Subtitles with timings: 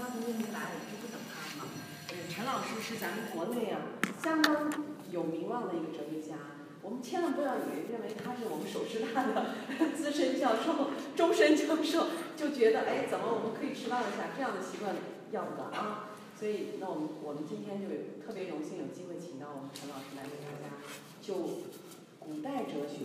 [0.00, 1.68] 他同学没来，我们就不等他了嘛。
[2.32, 3.92] 陈老师是咱们国内啊
[4.22, 4.72] 相当
[5.12, 9.52] 有名望的一个哲学家，我们千万不要以为认为他是我们首师大的
[9.92, 14.32] 资深教授、 终身教授，就觉得哎，怎么我们可以迟到一下？
[14.34, 14.96] 这样的习惯
[15.32, 16.08] 要不得啊。
[16.38, 17.86] 所以，那我们我们今天就
[18.24, 20.72] 特别荣幸有机会请到我们陈老师来给大家
[21.20, 21.34] 就
[22.18, 23.04] 古代哲学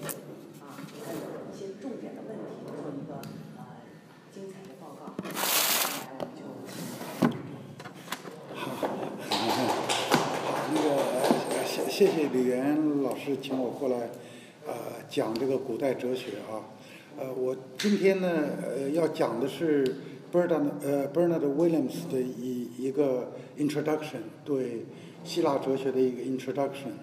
[0.63, 1.19] 啊，还有
[1.51, 3.19] 一些重点的问题做一个
[3.59, 3.83] 呃
[4.31, 5.84] 精彩的报告。
[6.19, 6.43] 来，我们就
[8.53, 10.87] 好，好，那个
[11.65, 14.09] 谢谢谢李岩老师请我过来，
[14.65, 14.73] 呃，
[15.09, 16.63] 讲这个古代哲学啊，
[17.17, 18.29] 呃，我今天呢，
[18.63, 19.83] 呃，要讲的是
[20.31, 24.85] Bernard 呃 Bernard Williams 的一一个 introduction 对
[25.23, 26.93] 希腊哲学的一个 introduction，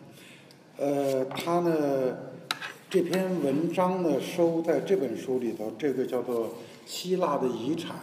[0.78, 2.16] 呃，他呢
[2.88, 6.46] 这篇文章呢收在这本书里头，这个叫做
[6.86, 7.96] 《希腊的遗产》，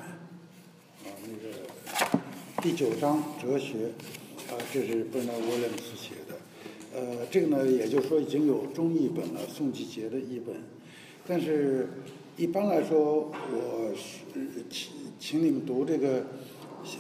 [2.61, 3.87] 第九章哲学
[4.49, 6.35] 啊，这是 Bernard Williams 写的，
[6.93, 10.57] 呃，这个呢也就是说已经有中译本了，宋继杰的译本，
[11.25, 11.87] 但是
[12.35, 13.93] 一般来说，我
[14.69, 16.25] 请请你们读这个。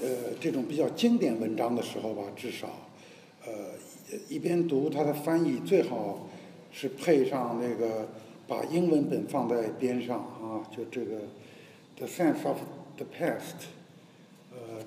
[0.01, 2.67] 呃，这种比较经典文章的时候吧，至少，
[3.45, 3.51] 呃，
[4.27, 6.27] 一边读它的翻译，最好
[6.69, 8.09] 是配上那个
[8.45, 11.15] 把英文本放在边上啊，就这个
[11.95, 12.57] 《The Sense of
[12.97, 13.39] the Past》。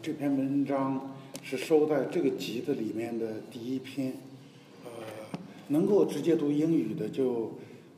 [0.03, 1.15] 这篇文章
[1.45, 4.15] 是收在这个集子里面的第一篇。
[4.85, 4.91] 呃，
[5.69, 7.53] 能够直接读英语的就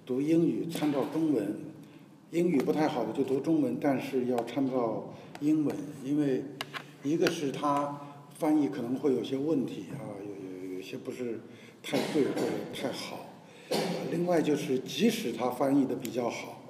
[0.05, 1.47] 读英语，参照中文；
[2.31, 6.45] 英语不太好的就读中文，但是要参照英文，因为。
[7.03, 8.01] 一个是他
[8.39, 11.39] 翻译可能会有些问题啊，有有有些不是
[11.83, 13.27] 太对或者太好。
[14.11, 16.63] 另外就是，即使他翻译的比较好，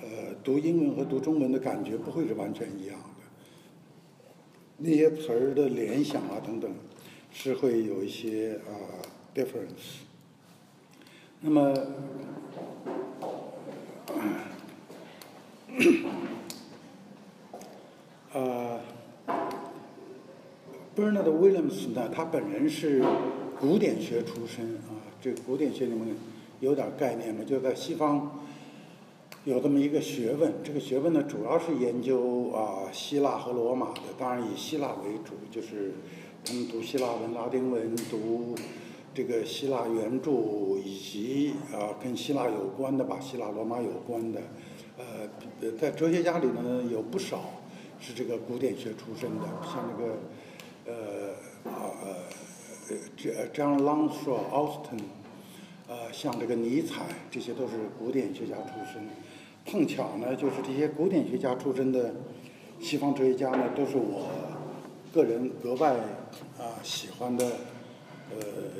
[0.00, 2.96] 呃，读英文和读中文的感觉不会是完全一样。
[4.82, 6.70] 那些词儿的联想啊等等，
[7.32, 8.72] 是会有一些啊
[9.34, 10.02] difference。
[11.40, 11.72] 那么，
[18.32, 18.80] 啊。
[20.94, 23.02] Bernard Williams 呢，他本人是
[23.58, 26.14] 古典学出身啊，这个古典学你们
[26.60, 27.42] 有点概念吗？
[27.46, 28.44] 就在西方
[29.44, 35.94] 有这么一个学问，这个学问呢主要是研究啊希腊和罗马的，当然以希腊为主，就是
[36.44, 38.54] 他们读希腊文、拉丁文，读
[39.12, 40.30] 这个希腊原著
[40.84, 44.40] 以及啊跟希腊有关的吧，希腊罗马有关的，
[44.96, 47.40] 呃，在哲学家里呢有不少
[48.00, 50.18] 是这个古典学出身的，像这个。
[50.84, 51.30] 呃
[51.70, 54.98] 啊呃，这 John Longshore Austin，
[55.86, 59.06] 呃，像这个尼采，这些都是古典学家出身。
[59.64, 62.14] 碰巧呢，就是这些古典学家出身的
[62.80, 64.28] 西方哲学家呢，都是我
[65.12, 65.94] 个人格外
[66.58, 67.46] 啊喜欢的
[68.30, 68.36] 呃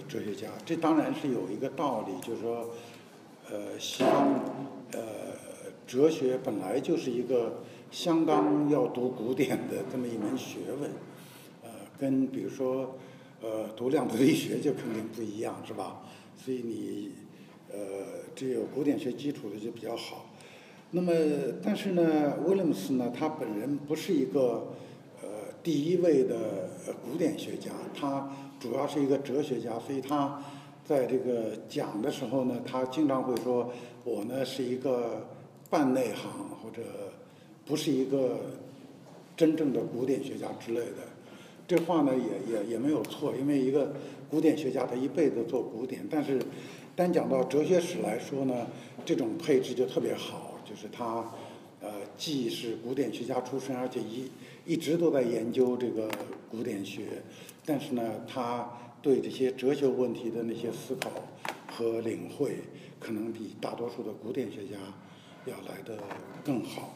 [0.08, 0.48] 哲学家。
[0.66, 2.70] 这当然是有一个道理，就是说，
[3.50, 4.40] 呃，西方
[4.92, 5.00] 呃
[5.86, 7.60] 哲学本来就是一个
[7.90, 10.90] 相当要读古典的这么一门学问。
[11.62, 12.96] 呃跟比如说，
[13.40, 16.02] 呃，读量子力学就肯定不一样，是吧？
[16.36, 17.12] 所以你，
[17.70, 17.78] 呃，
[18.34, 20.26] 这有古典学基础的就比较好。
[20.94, 21.10] 那么，
[21.62, 24.74] 但是呢，威廉姆斯呢，他本人不是一个
[25.22, 25.28] 呃
[25.62, 26.68] 第一位的
[27.02, 28.30] 古典学家，他
[28.60, 30.42] 主要是一个哲学家，所以他
[30.84, 33.72] 在这个讲的时候呢，他经常会说，
[34.04, 35.26] 我呢是一个
[35.70, 36.30] 半内行，
[36.62, 36.82] 或者
[37.64, 38.36] 不是一个
[39.34, 41.08] 真正的古典学家之类的。
[41.66, 43.94] 这话呢也也也没有错，因为一个
[44.28, 46.38] 古典学家他一辈子做古典，但是
[46.94, 48.66] 单讲到哲学史来说呢，
[49.06, 50.41] 这种配置就特别好，
[50.72, 51.30] 就是他
[51.82, 54.30] 呃既是古典学家出身，而且一
[54.64, 56.10] 一直都在研究这个
[56.50, 57.02] 古典学，
[57.66, 58.66] 但是呢他
[59.02, 61.10] 对这些哲学问题的那些思考
[61.70, 62.56] 和领会，
[62.98, 64.78] 可能比大多数的古典学家
[65.44, 65.98] 要来的
[66.42, 66.94] 更好，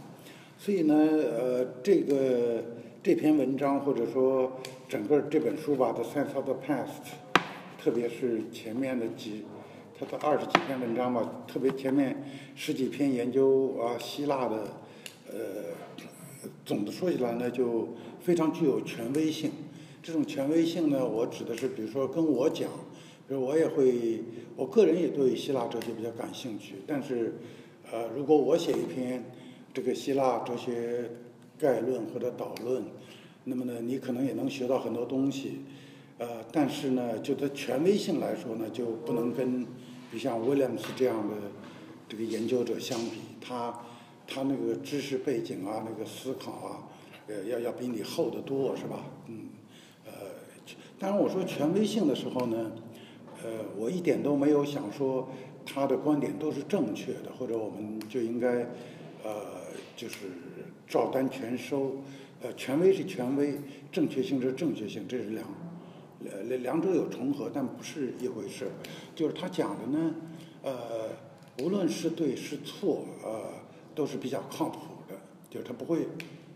[0.56, 2.64] 所以呢呃这个。
[3.02, 4.50] 这篇文章或者说
[4.88, 7.04] 整个这本书吧，《The Sense of the Past》，
[7.80, 9.44] 特别是前面的几，
[9.98, 12.22] 他的二十几篇文章吧，特别前面
[12.54, 14.68] 十几篇研究啊希腊的，
[15.32, 15.38] 呃，
[16.66, 17.88] 总的说起来呢，就
[18.20, 19.50] 非常具有权威性。
[20.02, 22.68] 这种权威性呢，我指的是，比如说跟我讲，
[23.26, 24.22] 比如我也会，
[24.54, 26.76] 我个人也对希腊哲学比较感兴趣。
[26.86, 27.36] 但是，
[27.90, 29.24] 呃，如果我写一篇
[29.72, 31.10] 这个希腊哲学，
[31.58, 32.84] 概论或者导论，
[33.44, 35.62] 那么呢，你可能也能学到很多东西，
[36.18, 39.66] 呃，但是呢，就它权威性来说呢，就不能跟，
[40.16, 41.34] 就像威廉姆斯这样的
[42.08, 43.82] 这个研究者相比，他
[44.26, 46.88] 他那个知识背景啊，那个思考啊，
[47.26, 49.04] 呃，要要比你厚得多，是吧？
[49.26, 49.48] 嗯，
[50.06, 50.12] 呃，
[50.98, 52.72] 当然我说权威性的时候呢，
[53.44, 55.28] 呃，我一点都没有想说
[55.66, 58.60] 他的观点都是正确的，或者我们就应该，
[59.22, 60.28] 呃，就是
[60.88, 61.96] 照单全收。
[62.40, 63.60] 呃，权威是权威，
[63.92, 65.46] 正确性是正确性，这是两，
[66.20, 68.70] 两两者有重合，但不是一回事。
[69.14, 70.14] 就是他讲的呢，
[70.62, 71.10] 呃，
[71.62, 73.52] 无论是对是错，呃，
[73.94, 74.78] 都是比较靠谱
[75.08, 75.14] 的，
[75.50, 76.06] 就是他不会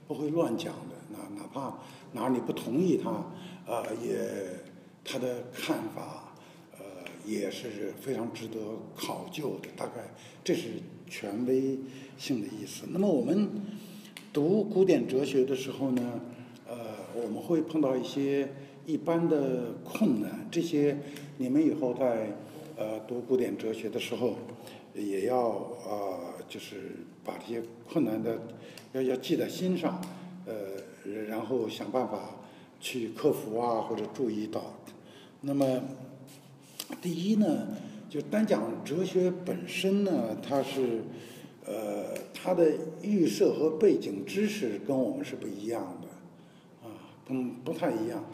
[0.06, 0.96] 不会乱讲的。
[1.10, 1.78] 哪哪怕
[2.12, 3.24] 哪里不同意他，
[3.66, 4.60] 呃，也
[5.04, 6.32] 他的看法，
[6.78, 6.84] 呃，
[7.26, 8.58] 也是非常值得
[8.96, 9.68] 考究的。
[9.76, 10.68] 大概这是
[11.08, 11.78] 权威
[12.16, 12.84] 性的意思。
[12.90, 13.48] 那么我们。
[14.32, 16.20] 读古典哲学的时候呢，
[16.68, 16.76] 呃，
[17.20, 18.48] 我们会碰到一些
[18.90, 20.98] 一般的困难，这些
[21.38, 22.36] 你们以后在
[22.76, 24.34] 呃读古典哲学的时候，
[24.94, 28.36] 也要啊，就是把这些困难的
[28.92, 30.00] 要要记在心上，
[30.44, 32.36] 呃，然后想办法
[32.80, 34.74] 去克服啊，或者注意到。
[35.42, 35.82] 那么，
[37.00, 37.68] 第一呢，
[38.08, 41.02] 就单讲哲学本身呢，它是。
[41.66, 42.72] 呃，它的
[43.02, 48.24] 预设和背景知识跟我们是不一样的，啊，不不太一样。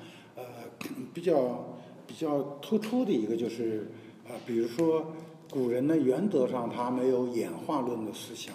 [1.12, 1.76] 比较
[2.06, 3.90] 比较突出的一个就是，
[4.26, 5.12] 啊，比如说
[5.50, 8.54] 古人呢，原则上他没有演化论的思想，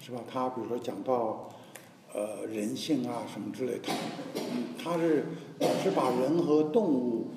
[0.00, 0.20] 是吧？
[0.30, 1.48] 他比如说讲到
[2.12, 3.92] 呃人性啊什么之类，他
[4.82, 5.26] 他是
[5.82, 7.28] 是把人和动物，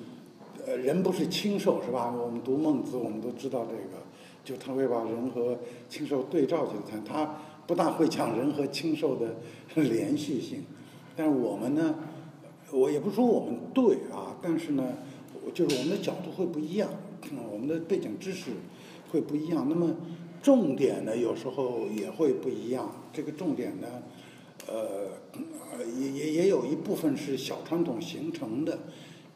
[0.66, 2.14] 呃，人不是禽兽，是吧？
[2.16, 4.00] 我们读孟子，我们都知道这个。
[4.42, 5.58] 就他会把人和
[5.88, 7.36] 禽兽对照起来看，他
[7.66, 9.36] 不大会讲人和禽兽的
[9.76, 10.64] 连续性。
[11.14, 11.94] 但是我们呢，
[12.72, 14.94] 我也不说我们对啊，但是呢，
[15.52, 16.88] 就是我们的角度会不一样，
[17.52, 18.50] 我们的背景知识
[19.10, 19.66] 会不一样。
[19.68, 19.94] 那么
[20.42, 22.90] 重点呢，有时候也会不一样。
[23.12, 23.88] 这个重点呢，
[24.68, 25.08] 呃，
[25.98, 28.78] 也也也有一部分是小传统形成的。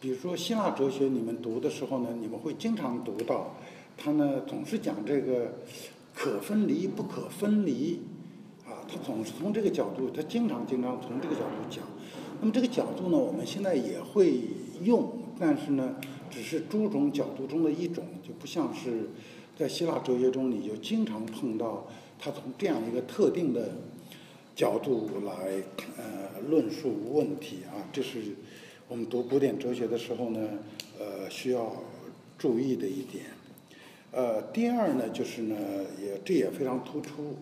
[0.00, 3.56] 比如说希腊哲学，你们读的时候呢，你们会经常读到。
[3.96, 5.54] 他呢总是讲这个
[6.14, 8.00] 可分离不可分离，
[8.66, 11.84] 啊，他总是从这个角度，他经常经常从这个角度讲。
[12.44, 14.35] 那么这个角度呢，我们现在也会
[14.82, 15.11] 用，
[15.41, 15.96] 但是呢，
[16.29, 19.08] 只是诸种角度中的一种，就不像是
[19.56, 21.87] 在希腊哲学中，你就经常碰到
[22.19, 23.70] 他从这样一个特定的
[24.55, 25.55] 角度来
[25.96, 27.88] 呃论述问题啊。
[27.91, 28.20] 这是
[28.88, 30.47] 我们读古典哲学的时候呢，
[30.99, 31.73] 呃，需要
[32.37, 33.25] 注意的一点。
[34.12, 35.56] 呃，第二呢，就是呢，
[35.99, 37.37] 也这也非常突出，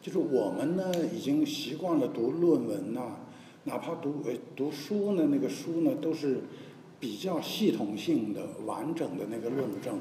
[0.00, 3.18] 就是我们呢已经习惯了读论文呐，
[3.66, 6.40] 哪怕读呃读书呢，那个书呢都是
[6.98, 10.00] 比较系统性的、完整的那个论证。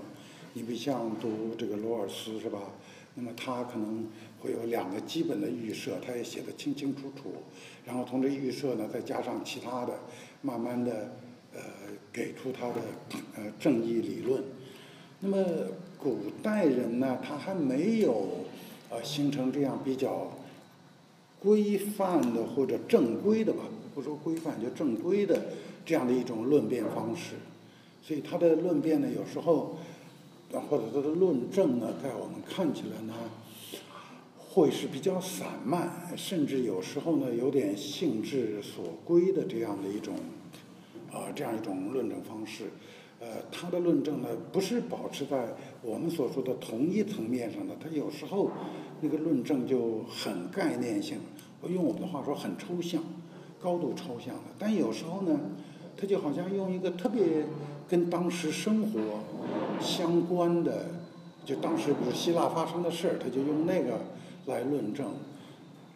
[0.53, 2.59] 你比像读这个罗尔斯是吧？
[3.15, 4.07] 那么他可能
[4.39, 7.33] 会有两个基本的预设，他也写得清清楚楚，
[7.85, 10.00] 然后从这预设呢再加上其他的，
[10.41, 11.17] 慢慢的
[11.53, 11.59] 呃
[12.13, 12.75] 给出他的
[13.35, 14.41] 呃正义理论。
[15.19, 15.44] 那么。
[15.97, 18.27] 古代人呢，他还没有
[18.91, 20.29] 呃形成这样比较
[21.45, 23.59] 规范的或者正规的吧，
[23.94, 25.45] 不说规范就正规的
[25.86, 27.36] 这样的一种论辩方式，
[28.01, 29.77] 所以他的论辩呢，有时候
[30.51, 33.13] 或者他的论证呢，在我们看起来呢，
[34.38, 40.15] 会是比较散漫，甚至有时候呢，有点性质所归的这样的一种
[41.12, 42.63] 啊这样一种论证方式。
[43.22, 48.51] 呃，他的论证呢，不是保持在我们所说的同一层面上的，他有时候
[49.01, 51.20] 那个论证就很概念性，
[51.69, 53.03] 用我们的话说很抽象，
[53.62, 54.41] 高度抽象的。
[54.57, 55.39] 但有时候呢，
[55.98, 57.45] 他就好像用一个特别
[57.88, 59.00] 跟当时生活
[59.79, 60.86] 相关的，
[61.45, 64.01] 就当时比如希腊发生的事儿，他就用那个
[64.45, 65.07] 来论证。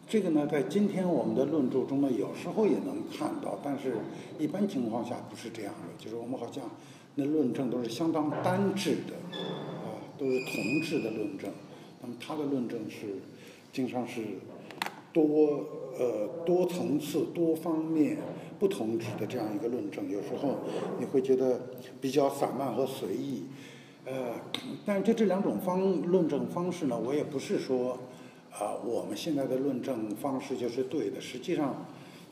[0.08, 3.96] 这个呢，在今天我们的论著中呢，有时候也能看到，但是
[4.38, 6.64] 一般情况下不是这样的，就是我们好像。
[7.16, 11.50] 那论证都是相当单质的，啊，都是同质的论证。
[12.00, 13.16] 那么他的论证是
[13.72, 14.20] 经常是
[15.12, 15.64] 多
[15.98, 18.18] 呃多层次、多方面、
[18.58, 20.10] 不同质的这样一个论证。
[20.10, 20.58] 有时候
[20.98, 21.60] 你会觉得
[22.00, 23.44] 比较散漫和随意，
[24.04, 24.34] 呃，
[24.84, 27.98] 但就这两种方论证方式呢，我也不是说
[28.52, 31.20] 啊我们现在的论证方式就是对的。
[31.20, 31.86] 实际上，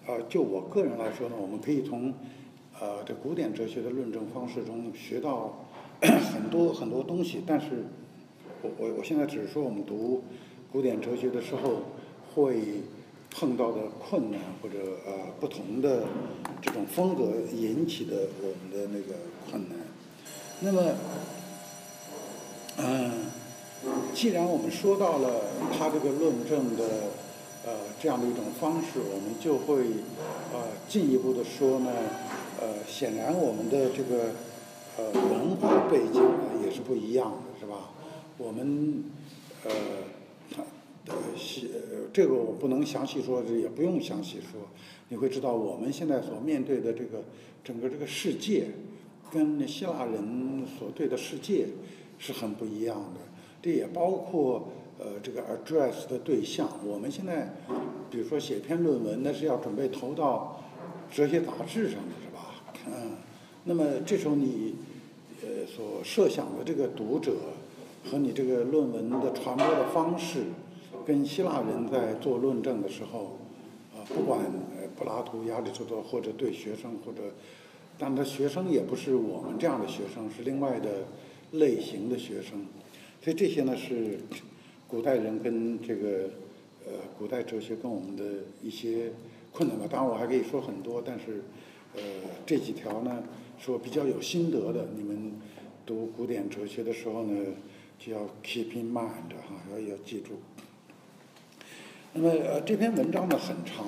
[0.06, 2.12] 呃，就我个人来说呢，我们可以从。
[2.80, 5.66] 呃，这古典哲学的论证方式中学到
[6.00, 7.86] 很多很多东西，但是
[8.62, 10.22] 我我我现在只是说我们读
[10.70, 11.82] 古典哲学的时候
[12.34, 12.82] 会
[13.30, 16.04] 碰到的困难或者呃不同的
[16.62, 19.18] 这种风格引起的我们的那个
[19.50, 19.78] 困难。
[20.60, 20.94] 那么，
[22.78, 23.26] 嗯，
[24.14, 25.42] 既然我们说到了
[25.76, 26.84] 他这个论证的
[27.64, 29.84] 呃这样的一种方式，我们就会
[30.52, 31.92] 呃进一步的说呢，
[32.60, 34.32] 呃显然我们的这个
[34.96, 37.90] 呃文化背景呢也是不一样的，是吧？
[38.36, 39.04] 我们
[39.64, 39.70] 呃
[41.08, 41.70] 呃细
[42.12, 44.60] 这个我不能详细说，也不用详细说，
[45.08, 47.22] 你会知道我们现在所面对的这个
[47.62, 48.68] 整个这个世界，
[49.30, 51.66] 跟希腊人所对的世界
[52.18, 53.20] 是很不一样的。
[53.60, 56.68] 这也包括呃这个 address 的对象。
[56.84, 57.54] 我们现在
[58.10, 60.62] 比如说写篇论文，那是要准备投到
[61.12, 62.54] 哲学杂志上的是吧？
[62.86, 63.16] 嗯，
[63.64, 64.76] 那么这时候你
[65.42, 67.32] 呃所设想的这个读者
[68.10, 70.44] 和你这个论文的传播的方式，
[71.08, 73.38] 跟希腊人在做论证的时候，
[73.94, 74.40] 啊，不管
[74.76, 77.32] 呃柏拉图、亚里士多或者对学生或者，
[77.98, 81.06] 但他学生也不是我们这样的学生，是另外的
[81.52, 82.66] 类型的学生。
[83.22, 84.20] 所以这些呢是
[84.86, 86.28] 古代人跟这个
[86.84, 89.10] 呃古代哲学跟我们的一些
[89.50, 89.86] 困难吧。
[89.90, 91.42] 当然我还可以说很多，但是
[91.94, 92.02] 呃
[92.44, 93.24] 这几条呢
[93.58, 94.86] 是我比较有心得的。
[94.94, 95.32] 你们
[95.86, 97.46] 读古典哲学的时候呢，
[97.98, 100.34] 就要 keep in mind 哈，要要记住。
[102.12, 103.86] 那么呃这篇文章呢很长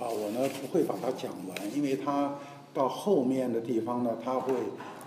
[0.00, 2.38] 啊，我呢不会把它讲完，因为它
[2.72, 4.54] 到后面的地方呢，它会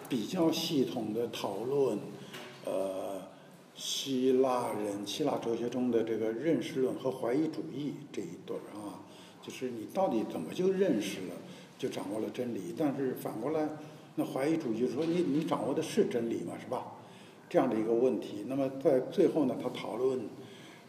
[0.09, 1.97] 比较系统的讨论
[2.65, 3.21] 呃。
[3.73, 8.99] 希腊人、希腊哲学中的这个认识论和怀疑主义这一对儿啊，
[9.41, 11.35] 就是你到底怎么就认识了，
[11.79, 12.75] 就掌握了真理？
[12.77, 13.67] 但是反过来，
[14.15, 16.53] 那怀疑主义说你你掌握的是真理吗？
[16.61, 16.85] 是吧？
[17.49, 18.45] 这样的一个问题。
[18.47, 20.19] 那么在最后呢，他讨论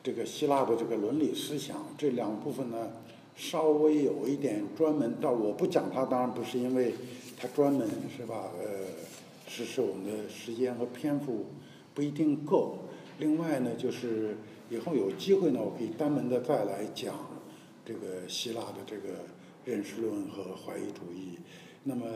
[0.03, 2.91] 这个希腊的这个伦理思想这两部分呢，
[3.37, 5.17] 稍微有一点专门。
[5.21, 6.95] 但我不讲它，当然不是因为
[7.39, 8.51] 它专门是吧？
[8.59, 8.67] 呃，
[9.47, 11.47] 是是我们的时间和篇幅。
[11.95, 12.79] 不一定够。
[13.19, 14.35] 另外呢，就是
[14.71, 17.15] 以后有机会呢，我可以专门的再来讲
[17.85, 19.09] 这个希腊的这个
[19.67, 21.39] 认识论和怀疑主义。
[21.85, 22.07] 那么，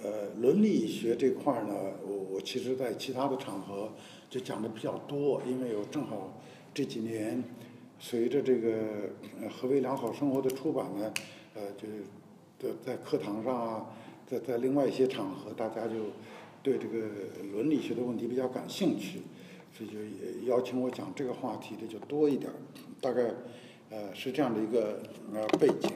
[0.00, 1.74] 呃，伦理学这块儿呢，
[2.06, 3.90] 我我其实在其他的场合
[4.30, 6.40] 就讲的比较多，因为我正好
[6.74, 7.42] 这几年
[7.98, 8.68] 随着这个
[9.48, 11.12] 《何为良好生活》的出版呢，
[11.54, 12.04] 呃，就是
[12.58, 13.86] 在在课堂上啊，
[14.26, 15.94] 在在另外一些场合，大家就。
[16.64, 17.08] 对这个
[17.52, 19.22] 伦理学的问题比较感兴趣，
[19.76, 22.54] 所以就也邀请我讲这个话题的就多一点儿。
[23.00, 23.34] 大概
[23.90, 25.02] 呃是这样的一个
[25.34, 25.90] 呃背景。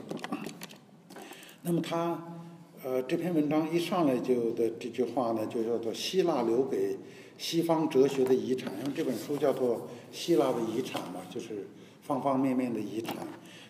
[1.62, 2.42] 那么他
[2.83, 6.97] 呃这篇文章一上来就的这句话呢，就叫做希腊留给
[7.38, 8.73] 西方哲学的遗产。
[8.81, 9.76] 因为这本书叫做
[10.12, 11.66] 《希腊的遗产》嘛，就是
[12.02, 13.16] 方方面面的遗产。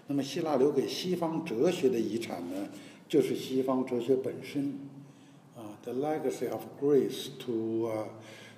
[0.06, 2.68] 那么希腊留给西方哲学的遗产呢，
[3.08, 4.78] 就是西方哲学本身。
[5.56, 7.90] 啊，the legacy of Greece to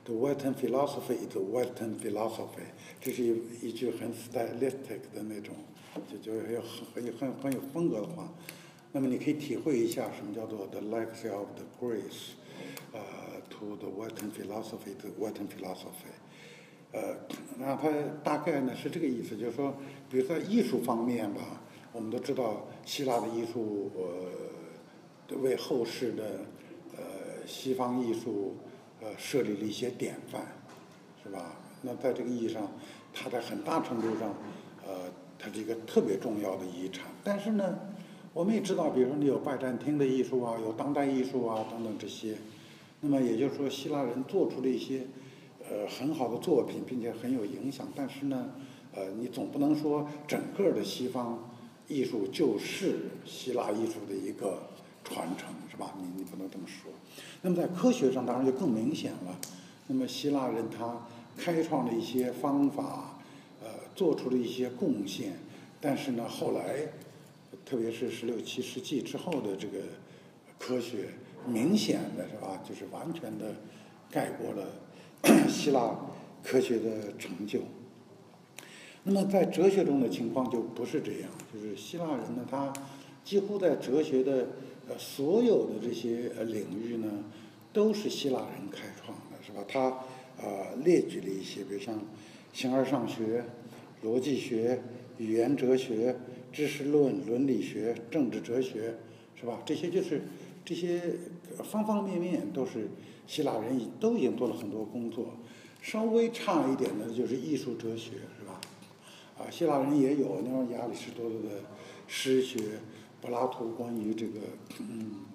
[0.04, 2.66] the Western philosophy is Western philosophy。
[3.00, 5.54] 这是一一句很 stylistic 的那种，
[6.10, 6.60] 就就很有
[6.92, 8.32] 很有很很有风格的话。
[8.90, 12.32] 那么你可以体会一下什么叫做 the legacy of the Greece，
[13.58, 16.12] ，to the Western philosophy to Western philosophy。
[16.92, 17.16] 呃，
[17.58, 17.90] 那它
[18.22, 19.74] 大概呢是这个意思，就是说，
[20.08, 21.60] 比如在艺术方面吧，
[21.92, 23.90] 我们都知道希腊的艺术
[25.28, 26.24] 呃，为后世的
[26.96, 27.02] 呃。
[27.48, 28.54] 西方艺术，
[29.00, 30.42] 呃，设立了一些典范，
[31.22, 31.56] 是吧？
[31.80, 32.70] 那在这个意义上，
[33.14, 34.34] 它在很大程度上，
[34.86, 37.06] 呃，它是一个特别重要的遗产。
[37.24, 37.78] 但是呢，
[38.34, 42.36] 我们也知道，比如说你有拜占庭的艺术啊，有当代艺术啊等等这些，
[43.00, 45.06] 那么也就是说，希腊人做出了一些，
[45.60, 47.86] 呃，很好的作品，并且很有影响。
[47.94, 48.50] 但是呢，
[48.94, 51.50] 呃，你总不能说整个的西方
[51.86, 54.62] 艺术就是希腊艺术的一个
[55.04, 55.94] 传承，是吧？
[56.00, 56.90] 你你不能这么说。
[57.42, 59.38] 那么在科学上当然就更明显了。
[59.86, 63.20] 那么希腊人他开创了一些方法，
[63.62, 65.34] 呃，做出了一些贡献。
[65.80, 66.88] 但是呢，后来，
[67.64, 69.78] 特别是十六七世纪之后的这个
[70.58, 71.10] 科学，
[71.48, 73.54] 明显的是吧，就是完全的
[74.10, 74.66] 盖过了
[75.48, 75.96] 希腊
[76.42, 77.60] 科学的成就。
[79.04, 82.72] 那么在哲学中的情况就不是这样，就是希腊人呢，他
[83.24, 84.48] 几乎在哲学的。
[84.90, 87.22] 呃，所有的这些呃领域呢，
[87.74, 89.62] 都是希腊人开创的，是吧？
[89.68, 89.88] 他
[90.42, 92.00] 啊列举了一些，比如像
[92.54, 93.44] 形而上学、
[94.02, 94.80] 逻辑学、
[95.18, 96.16] 语言哲学、
[96.50, 98.94] 知识论、伦理学、政治哲学，
[99.38, 99.60] 是吧？
[99.66, 100.22] 这些就是
[100.64, 101.02] 这些
[101.64, 102.88] 方方面面都是
[103.26, 105.36] 希腊人都已经做了很多工作。
[105.80, 108.60] 稍微差一点的就是艺术哲学，是吧？
[109.38, 111.62] 啊，希腊人也有，那亚里士多德的
[112.06, 112.58] 诗学。
[113.20, 114.38] 柏拉图关于这个
[114.78, 115.26] 嗯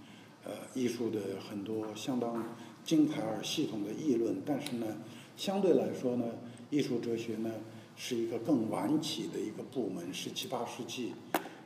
[0.45, 2.41] 呃艺术的很多相当
[2.85, 4.87] 精彩而系统的议论，但是呢，
[5.35, 6.23] 相对来说呢，
[6.69, 7.51] 艺术哲学呢
[7.97, 11.11] 是一个更晚起的一个部门，十七八世纪，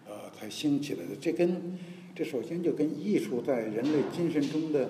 [0.07, 1.15] 呃，才兴起来的。
[1.21, 1.77] 这跟
[2.17, 4.89] 这首先就跟艺术在人类精神中的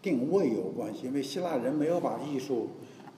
[0.00, 2.68] 定位有关系，因为希腊人没有把艺术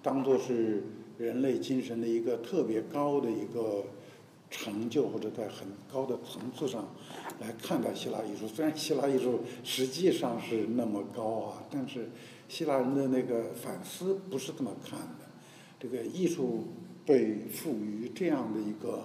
[0.03, 0.83] 当做是
[1.19, 3.85] 人类精神的一个特别高的一个
[4.51, 6.89] 成就，或者在很高的层次上
[7.39, 8.49] 来看待希腊艺术。
[8.49, 12.09] 虽然希腊艺术实际上是那么高啊，但是
[12.49, 15.27] 希腊人的那个反思不是这么看的。
[15.79, 16.65] 这个艺术
[17.05, 19.05] 被赋予这样的一个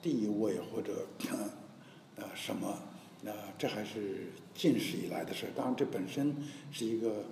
[0.00, 1.08] 地位或者
[2.14, 2.78] 呃什么，
[3.26, 5.46] 那这还是近世以来的事。
[5.56, 6.36] 当然，这本身
[6.70, 7.24] 是一个，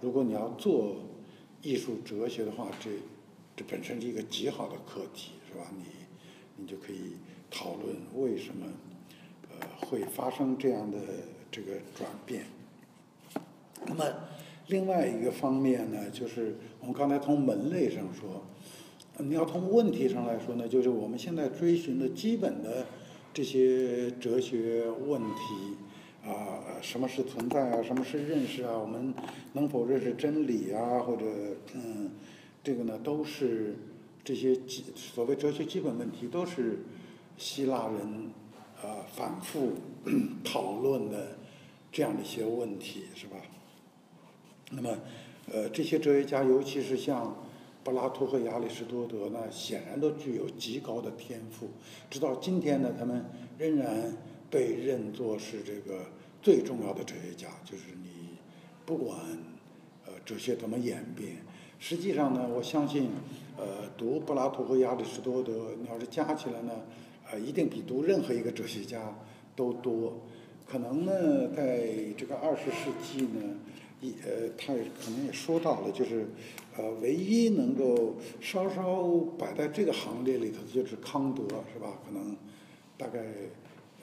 [0.00, 0.94] 如果你要做
[1.60, 2.90] 艺术哲学的话，这
[3.56, 5.66] 这本身是一个极好的课题，是吧？
[5.76, 5.82] 你
[6.56, 7.16] 你就可以
[7.50, 8.66] 讨论为什么
[9.50, 10.98] 呃会发生这样的
[11.50, 12.44] 这个转变。
[13.86, 14.04] 那么
[14.68, 18.44] 另外一个方面呢，就是我们刚才从门类上说，
[19.18, 22.86] 你要从问题上来说呢，就是我们现在追寻的基本的
[23.32, 25.76] 这些哲学问题
[26.24, 29.14] 啊，什么是存在啊，什么是认识啊，我们
[29.52, 31.24] 能否认识真理啊，或者
[31.74, 32.10] 嗯，
[32.62, 33.76] 这个呢，都是
[34.24, 36.80] 这些基所谓哲学基本问题，都是
[37.38, 38.30] 希腊人
[38.82, 39.74] 啊反复
[40.44, 41.38] 讨论的
[41.92, 43.36] 这样的一些问题，是吧？
[44.72, 44.98] 那么，
[45.52, 47.36] 呃，这些哲学家，尤其是像
[47.82, 51.68] 柏拉图和亚里士多德呢，显然都具有极高的天赋。
[52.10, 53.24] 直到今天呢，他们
[53.58, 54.14] 仍然
[54.50, 56.04] 被认作是这个
[56.42, 57.48] 最重要的哲学家。
[57.64, 58.36] 就是你
[58.84, 59.18] 不管
[60.04, 61.38] 呃哲学怎么演变，
[61.78, 63.08] 实际上呢，我相信，
[63.56, 66.72] 呃，读柏拉图和亚里士多德，你要是加起来呢，
[67.30, 69.16] 呃，一定比读任何一个哲学家
[69.56, 70.20] 都多。
[70.66, 73.56] 可能呢，在这个二十世纪呢。
[74.00, 76.26] 一呃，他也可能也说到了，就是
[76.74, 79.06] 呃，唯一能够稍稍
[79.38, 81.98] 摆在这个行列里头的就是康德，是吧？
[82.06, 82.34] 可能
[82.96, 83.20] 大概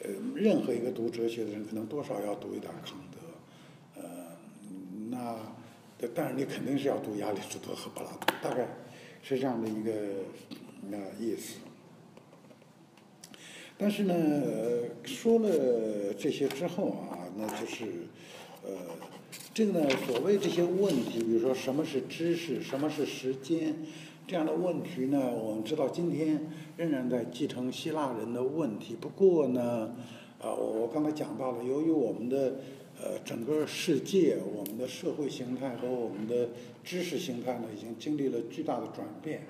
[0.03, 4.37] 呃，任何一个读哲学的人，可能多少要读一点康德，呃，
[5.09, 5.35] 那
[6.13, 8.67] 但是你肯定是要读亚里士多德和柏拉图，大概
[9.23, 9.91] 是这样的一个
[10.91, 11.55] 呃意思。
[13.79, 14.13] 但是呢，
[15.03, 17.85] 说了这些之后啊，那就是
[18.63, 18.71] 呃。
[19.57, 23.75] 这个呢，所谓这些问题，比如说什么是知识，什么是时间，
[24.27, 28.95] 这样的问题呢，我们知道今天仍然在继承希腊人的问题。
[28.95, 29.95] 不过呢，
[30.39, 32.59] 啊，我我刚才讲到了，由于我们的
[33.01, 36.49] 呃整个世界，我们的社会形态和我们的
[36.83, 39.47] 知识形态呢，已经经历了巨大的转变，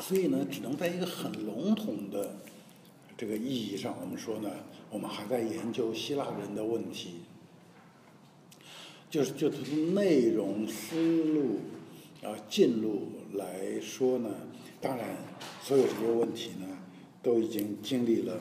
[0.00, 2.36] 所以呢，只能在一个很笼统的
[3.18, 4.48] 这个意义上，我们说呢，
[4.90, 7.16] 我们还在研究希腊人的问题。
[9.10, 11.60] 就是就从内容、思路、
[12.22, 14.28] 啊进路来说呢，
[14.82, 15.16] 当然，
[15.62, 16.66] 所有这些问题呢，
[17.22, 18.38] 都已经经历了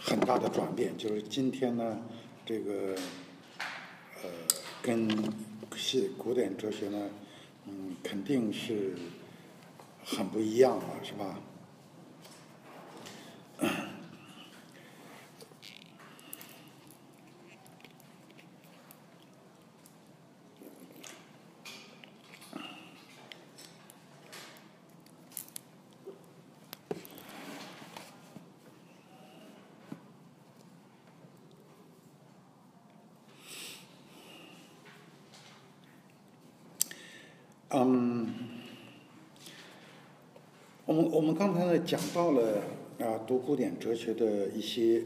[0.00, 0.96] 很大的转变。
[0.96, 1.98] 就是今天呢，
[2.46, 2.94] 这个
[4.22, 4.30] 呃，
[4.80, 5.06] 跟
[5.76, 7.10] 西古典哲学呢，
[7.66, 8.94] 嗯，肯定是
[10.04, 11.38] 很不一样了，是吧？
[37.74, 38.28] 嗯，
[40.84, 42.62] 我刚才呢讲到了
[42.98, 45.04] 啊读古典哲学的一些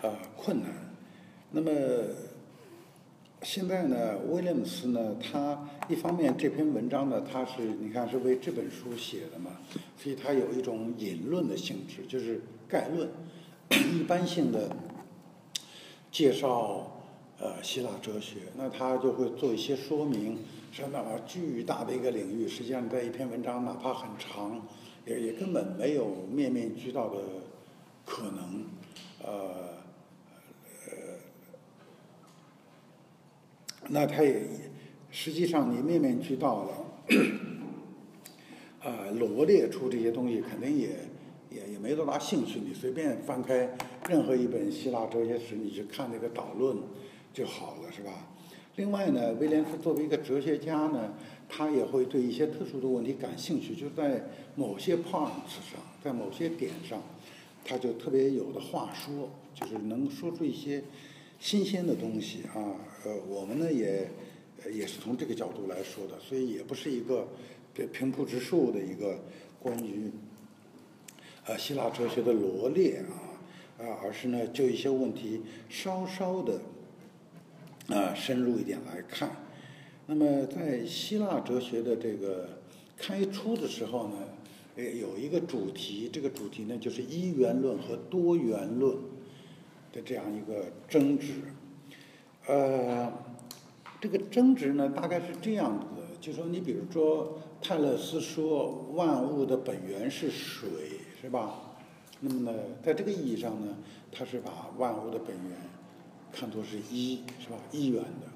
[0.00, 0.70] 呃 困难，
[1.50, 1.70] 那么
[3.42, 9.58] 现在呢，威廉姆斯呢，他一方面这篇文章呢，他是你看是为这本书写的嘛，
[9.96, 13.08] 所以他有一种引论的性质，就是概论，
[14.00, 14.74] 一般性的
[16.10, 16.92] 介绍。
[17.38, 20.38] 呃，希腊哲学，那他就会做一些说明，
[20.76, 24.60] 说那么巨大的一个领域，实际上在一篇文章哪怕很长，
[25.06, 27.18] 也也根本没有面面俱到的
[28.04, 28.66] 可能，
[29.24, 29.78] 呃，
[30.84, 30.92] 呃，
[33.88, 34.46] 那他也
[35.10, 36.84] 实际上你面面俱到了，
[38.82, 40.90] 呃，罗列出这些东西，肯定也
[41.48, 42.60] 也也没多大兴趣。
[42.60, 43.74] 你随便翻开
[44.10, 46.76] 任何一本希腊哲学史，你去看那个导论。
[47.32, 48.10] 就好了，是吧？
[48.76, 51.14] 另外呢，威廉斯作为一个哲学家呢，
[51.48, 54.22] 他也会对一些特殊的问题感兴趣，就在
[54.54, 57.02] 某些 points 上，在某些点上，
[57.64, 60.84] 他就特别有的话说，就是能说出一些
[61.38, 62.76] 新鲜的东西啊。
[63.04, 64.10] 呃，我们呢也
[64.70, 67.28] 也是从这个角度来说的，所以也不是一个
[67.74, 69.18] 这平铺直述的一个
[69.58, 70.10] 关于
[71.46, 76.60] 呃希腊哲学的罗列啊啊，而是呢就一些问题稍稍的
[77.88, 79.30] 啊深入一点来看。
[80.06, 82.60] 那么在希腊哲学的这个
[82.96, 84.14] 开初的时候呢，
[84.76, 88.96] 呃有一个主题，这个主题呢就是一元论和多元论
[89.92, 91.32] 的这样一个争执。
[92.46, 93.12] 呃，
[94.00, 100.68] 这个争执呢大概是这样子的，就说你比如说泰勒斯说万物的本源是水，
[101.20, 101.76] 是吧？
[102.20, 103.76] 那么呢，在这个意义上呢，
[104.12, 105.58] 他是把万物的本源
[106.36, 107.56] 看作是一，是吧？
[107.72, 108.28] 一元的。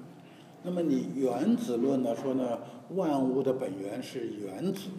[0.63, 2.57] 那么你原子论呢说呢，
[2.95, 4.89] 万物的本源是原子，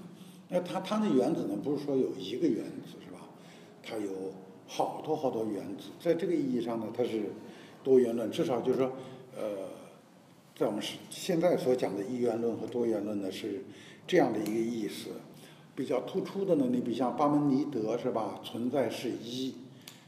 [0.48, 3.26] 那它它的原子呢不是说有一个原子是吧？
[3.82, 4.32] 它有
[4.68, 7.32] 好多好多原子，在这个意义上呢，它是
[7.82, 8.92] 多元论，至少就是说，
[9.36, 9.68] 呃，
[10.54, 13.64] 在我们是现在所讲的一元论和多元论呢是
[14.06, 15.10] 这样的一个意思。
[15.74, 18.38] 比较突出的呢，你比像巴门尼德是吧？
[18.44, 19.54] 存在是一，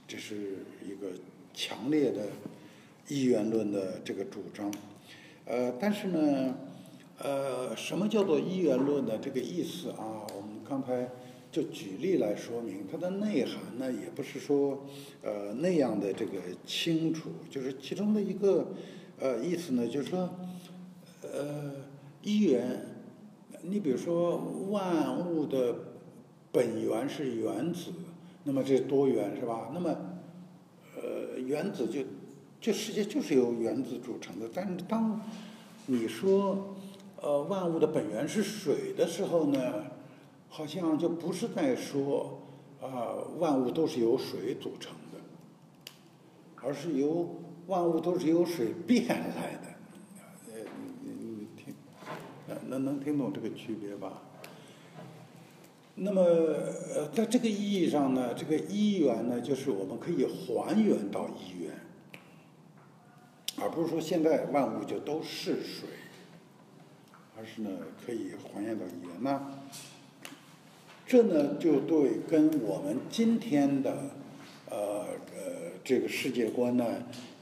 [0.07, 1.09] 这是一个
[1.55, 2.27] 强烈的
[3.09, 4.73] 一元论的这个主张。
[5.47, 6.55] 呃，但是呢，
[7.19, 10.27] 呃，什么叫做一元论的这个意思啊？
[10.35, 11.11] 我们刚才
[11.53, 14.87] 就举例来说明，它的内涵呢，也不是说
[15.23, 18.69] 呃那样的这个清楚，就是其中的一个
[19.21, 20.31] 呃意思呢，就是说，
[21.21, 21.73] 呃，
[22.23, 22.87] 一元，
[23.61, 24.39] 你比如说
[24.71, 25.75] 万物的
[26.51, 27.91] 本源是原子，
[28.45, 29.71] 那么这多元是吧？
[29.75, 29.95] 那么
[30.97, 32.01] 呃原子就。
[32.65, 35.21] 这世界就是由原子组成的，但是当
[35.85, 36.75] 你说
[37.21, 39.85] 呃万物的本源是水的时候呢，
[40.49, 42.41] 好像就不是在说
[42.81, 45.93] 啊万物都是由水组成的，
[46.63, 50.55] 而是由万物都是由水变来的。
[50.55, 50.61] 呃，
[51.03, 51.75] 你你听，
[52.67, 54.23] 能能听懂这个区别吧？
[55.97, 61.71] 那么呃，在这个意义上呢，这个一元呢，就是我们可以还原到一元。
[63.57, 65.89] 而不是说现在万物就都是水，
[67.37, 67.71] 而是呢
[68.05, 69.61] 可以还原到原呢。
[71.07, 74.11] 这呢就对跟我们今天的
[74.69, 76.85] 呃呃这个世界观呢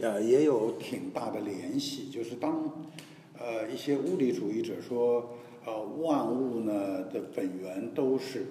[0.01, 2.11] 呃也有挺大的联系。
[2.11, 2.87] 就是当
[3.38, 8.46] 呃一些物理主义者说呃万物呢的本源都是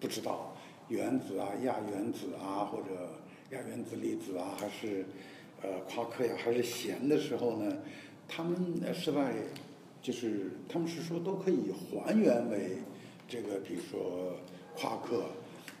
[0.00, 0.56] 不知道
[0.88, 2.88] 原子啊、亚原子啊或者
[3.50, 5.04] 亚原子粒子啊还是。
[5.62, 7.78] 呃，夸克呀，还是弦的时候呢，
[8.26, 9.32] 他们是在，
[10.02, 12.78] 就是他们是说都可以还原为
[13.28, 14.38] 这个，比如说
[14.76, 15.26] 夸克，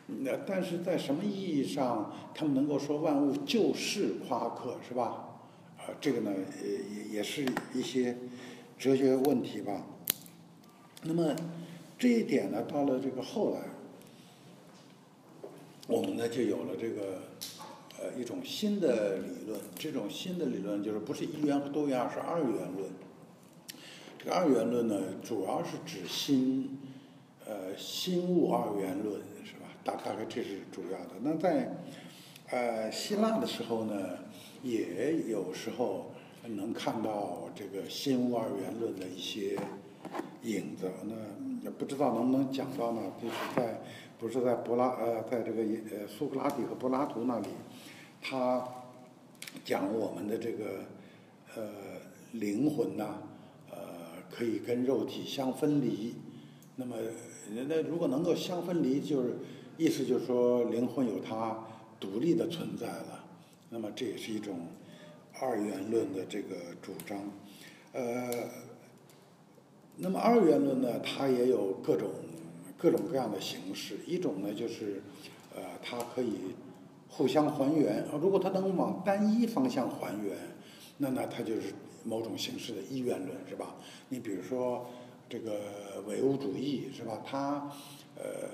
[0.06, 5.40] 那但是在什么意义上，他们能够说万物就是夸克，是吧？
[5.78, 6.30] 啊，这个呢，
[6.62, 8.16] 也也是一些
[8.78, 9.84] 哲学问题吧。
[11.02, 11.34] 那么
[11.98, 13.62] 这一点呢，到了这个后来，
[15.88, 17.31] 我们呢就有了这个。
[18.02, 22.90] 呃，一种新的理论，这种新的理论就是不是一元和多元，而是二元论。
[24.18, 26.80] 这个二元论呢，主要是指新，
[27.46, 29.68] 呃，新物二元论，是吧？
[29.84, 31.10] 大大概这是主要的。
[31.22, 31.76] 那在
[32.50, 34.18] 呃希腊的时候呢，
[34.64, 36.10] 也有时候
[36.44, 39.56] 能看到这个新物二元论的一些
[40.42, 40.90] 影子。
[41.04, 41.14] 那
[41.62, 43.00] 也不知道能不能讲到呢？
[43.22, 43.80] 就是在
[44.18, 47.46] 不是在柏拉呃，在这个呃苏格拉底和柏拉图那里。
[48.22, 48.66] 他
[49.64, 50.84] 讲我们的这个
[51.56, 51.68] 呃
[52.32, 53.18] 灵魂呐，
[53.70, 53.76] 呃
[54.30, 56.14] 可以跟肉体相分离。
[56.76, 56.96] 那么，
[57.68, 59.34] 那如果能够相分离，就是
[59.76, 61.66] 意思就是说灵魂有它
[61.98, 63.24] 独立的存在了。
[63.68, 64.68] 那么这也是一种
[65.40, 67.18] 二元论的这个主张。
[67.92, 68.48] 呃，
[69.96, 72.08] 那么二元论呢，它也有各种
[72.78, 73.96] 各种各样的形式。
[74.06, 75.02] 一种呢就是
[75.54, 76.54] 呃，它可以。
[77.14, 78.18] 互相还原啊！
[78.18, 80.34] 如果它能往单一方向还原，
[80.96, 83.74] 那那它就是某种形式的一元论，是吧？
[84.08, 84.86] 你比如说
[85.28, 87.22] 这个唯物主义，是吧？
[87.22, 87.70] 它
[88.16, 88.48] 呃，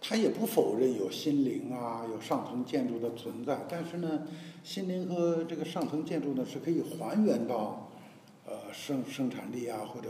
[0.00, 4.26] 它也不否认有心灵啊，有上层建筑的存在，但是呢，
[4.64, 7.90] 心灵和这个上层建筑呢是可以还原到
[8.46, 10.08] 呃生生产力啊或者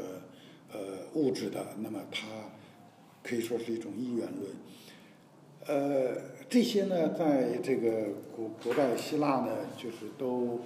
[0.73, 0.79] 呃
[1.15, 2.29] 物质的，那么它
[3.25, 4.55] 可以说是一种一元论。
[5.67, 6.17] 呃，
[6.49, 10.61] 这些呢，在这个古古代希腊呢，就是都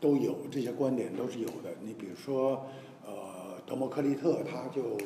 [0.00, 1.74] 都有这些观点，都是有的。
[1.82, 2.66] 你比如说，
[3.04, 4.96] 呃，德谟克利特他就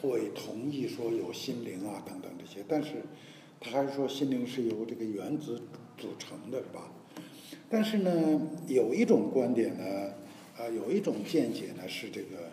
[0.00, 3.02] 会同意说有心灵啊等等这些，但是
[3.60, 5.60] 他还是说心灵是由这个原子
[5.98, 6.90] 组成的，是吧？
[7.68, 10.14] 但是呢，有一种观点呢，
[10.56, 12.50] 啊，有一种见解呢，是这个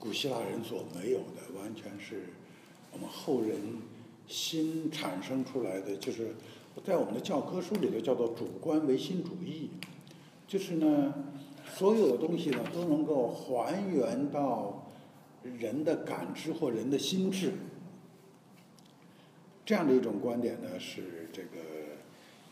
[0.00, 2.24] 古希腊人所没有的，完全是
[2.92, 3.56] 我们后人
[4.26, 6.34] 新产生出来的，就是
[6.84, 9.70] 在我们的教科书里头叫做主观唯心主义，
[10.46, 11.14] 就是呢，
[11.74, 14.86] 所有的东西呢都能够还原到
[15.42, 17.52] 人的感知或人的心智。
[19.64, 21.48] 这样的一种观点呢，是这个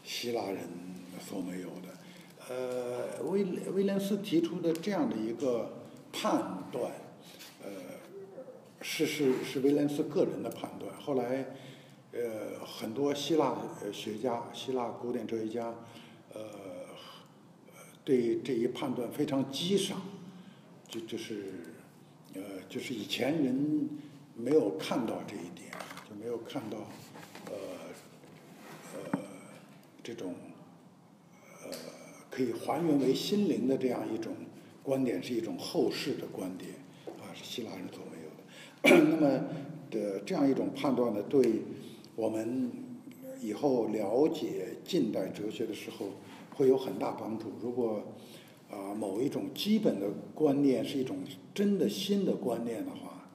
[0.02, 0.68] 希腊人
[1.20, 1.94] 所没有的。
[2.48, 5.74] 呃，威威廉斯提出的这样的一个
[6.12, 6.90] 判断，
[7.62, 7.70] 呃，
[8.80, 10.92] 是是是威廉斯个人的判断。
[11.00, 11.46] 后来，
[12.14, 13.56] 呃，很多希腊
[13.92, 15.74] 学家、希腊古典哲学家，
[16.32, 16.40] 呃，
[18.04, 20.00] 对这一判断非常激赏，
[20.86, 21.54] 就就是，
[22.34, 23.88] 呃，就是以前人
[24.36, 25.72] 没有看到这一点，
[26.08, 26.78] 就没有看到。
[27.46, 27.52] 呃，
[28.94, 29.18] 呃
[30.02, 30.36] 这种，
[31.64, 31.70] 呃，
[32.30, 34.36] 可以还原为心灵的这样一种
[34.84, 36.74] 观点，是一种后世的观点，
[37.06, 39.02] 啊，是希腊人所没有的。
[39.10, 39.44] 那么
[39.90, 41.62] 的这样一种判断呢，对
[42.16, 42.70] 我们
[43.40, 46.06] 以后了解近代哲学的时候
[46.54, 47.52] 会有很大帮助。
[47.60, 48.02] 如果
[48.70, 51.18] 啊某一种基本的观念是一种
[51.52, 53.28] 真的新的观念的话，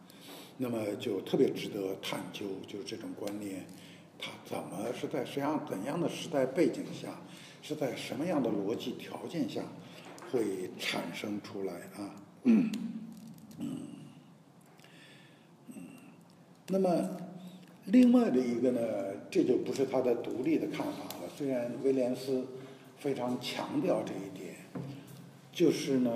[0.58, 3.65] 那么就特别值得探究，就是这种观念。
[4.18, 7.22] 它怎么是在什么样怎样的时代背景下，
[7.62, 9.62] 是在什么样的逻辑条件下
[10.30, 12.15] 会产生出来啊？
[12.44, 12.70] 嗯
[13.60, 13.78] 嗯
[15.70, 15.84] 嗯。
[16.68, 16.89] 那么
[17.91, 18.82] 另外的一个呢，
[19.30, 21.30] 这就不是他的独立的看法了。
[21.36, 22.45] 虽然威廉斯
[22.97, 24.56] 非常强调这一点，
[25.52, 26.12] 就是呢，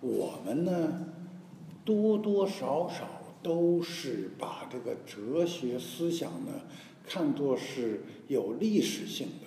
[0.00, 1.06] 我们呢
[1.84, 3.08] 多多少少
[3.42, 6.52] 都是把这个哲学思想呢。
[7.10, 9.46] 看作是有历史性的，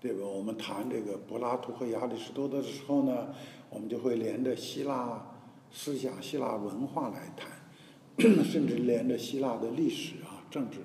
[0.00, 0.24] 对吧？
[0.24, 3.34] 我们谈这个柏拉图和亚里士多德的时候呢，
[3.68, 5.26] 我们就会连着希腊
[5.72, 10.12] 思想、希腊文化来谈， 甚至连着希腊的历史、
[10.52, 10.76] 政治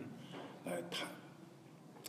[0.65, 1.10] 来谈。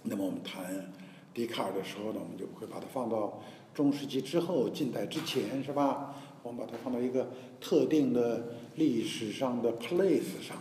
[0.05, 0.92] 那么我们谈
[1.35, 3.42] 笛卡尔的时候呢，我们就会把它放到
[3.75, 6.14] 中世纪之后、近代之前，是吧？
[6.44, 10.57] 我们把它放到一个特定的历史上的 place 上。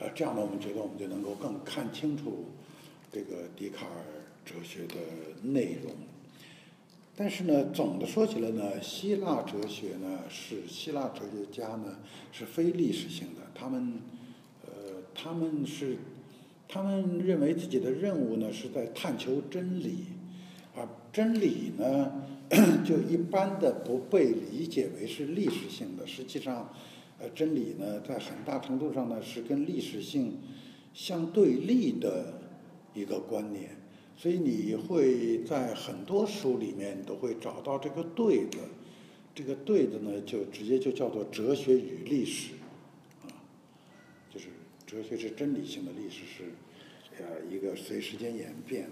[0.00, 2.46] 呃，这样呢，我们觉得我们就能够更看清楚
[3.12, 4.02] 这个笛卡尔
[4.46, 4.94] 哲学的
[5.42, 5.92] 内容。
[7.14, 11.98] 但是呢，总的说起来呢，希腊哲学呢是希腊哲学家呢
[12.32, 14.00] 是非历史性的，他们
[14.66, 15.98] 呃他们是
[16.74, 20.06] 他们认为自己的任务呢是在探求真理，
[20.74, 22.10] 而真理呢
[22.84, 26.74] 就一般的不被理解为是历史性的，实际上。
[27.16, 30.36] 呃，真理呢，在很大程度上呢，是跟历史性
[30.92, 32.42] 相对立的
[32.92, 33.70] 一个观念，
[34.16, 38.58] 所以你会在很多书里面都会找到这个对的，
[39.32, 42.54] 这个对的呢，就直接就叫做哲学与历史，
[43.22, 43.30] 啊，
[44.28, 44.48] 就是
[44.84, 46.50] 哲学是真理性的，历史是
[47.18, 48.90] 呃一个随时间演变的，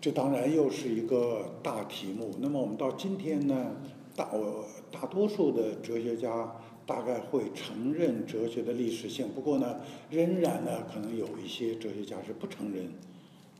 [0.00, 2.34] 这当然又是一个大题目。
[2.40, 3.76] 那么我们到今天呢？
[4.16, 12.88] 大我大多数的哲学家大概会承认哲学的历史性，不过呢，仍然呢，可能有一些哲学家是不承认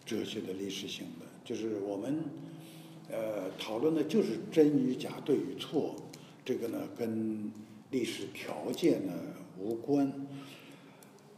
[0.07, 1.27] 哲学的历史性的。
[1.45, 2.25] 就是我们
[3.11, 5.95] 呃讨论的就是真与假、对与错，
[6.43, 7.53] 这个呢跟
[7.91, 9.13] 历史条件呢
[9.61, 10.11] 无关。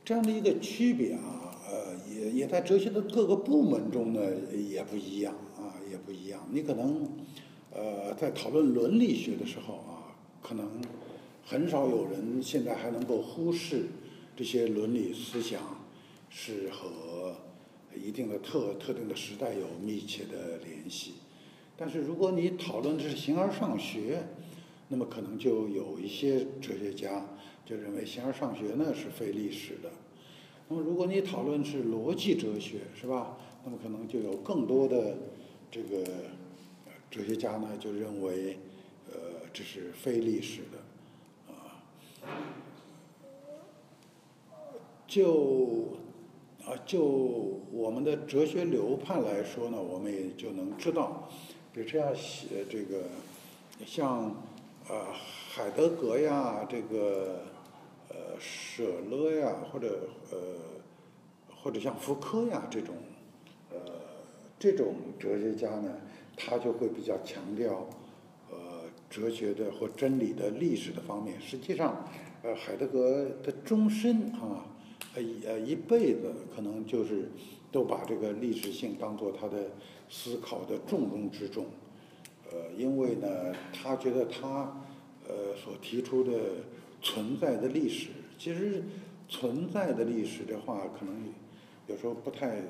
[0.04, 4.20] 这样的一个区别啊，呃，也也在哲学的各个部门中呢
[4.56, 6.48] 也不一样啊，也不一样。
[6.50, 7.06] 你可能。
[7.70, 10.80] 呃，在讨论伦理学的时候啊，可能
[11.44, 13.84] 很少有人现在还能够忽视
[14.34, 15.84] 这些伦理思想
[16.30, 17.36] 是和
[17.94, 21.16] 一定的特特定的时代有密切的联系。
[21.76, 24.26] 但是如果你讨论的是形而上学，
[24.88, 27.26] 那么可能就有一些哲学家
[27.66, 29.90] 就认为形而上学呢是非历史的。
[30.68, 33.36] 那么如果你讨论是逻辑哲学，是吧？
[33.64, 35.16] 那么可能就有更多的
[35.70, 36.04] 这个。
[37.10, 38.58] 哲学家呢就认为，
[39.10, 39.18] 呃，
[39.50, 41.80] 这是非历史的，啊，
[45.06, 45.96] 就
[46.66, 47.00] 啊就
[47.72, 51.30] 我们的哲学流派来说呢，我们也就能知道，
[51.72, 53.04] 比如这样写这个，
[53.86, 54.42] 像
[54.86, 57.40] 呃海德格呀，这个
[58.38, 60.38] 舍勒呀，或者呃
[61.54, 62.94] 或者像福柯呀这种，
[63.70, 63.78] 呃
[64.58, 65.94] 这种哲学家呢。
[66.40, 67.84] 他就会比较强调，
[68.48, 68.56] 呃，
[69.10, 71.34] 哲学的或真理的历史的方面。
[71.40, 72.08] 实际上，
[72.44, 74.64] 呃，海德格的终身啊，
[75.16, 77.28] 呃，呃，一辈子可能就是
[77.72, 79.72] 都把这个历史性当做他的
[80.08, 81.66] 思考的重中之重。
[82.52, 84.80] 呃，因为呢，他觉得他
[85.26, 86.38] 呃所提出的
[87.02, 88.84] 存在的历史，其实
[89.28, 91.14] 存在的历史的话，可能
[91.88, 92.62] 有时候不太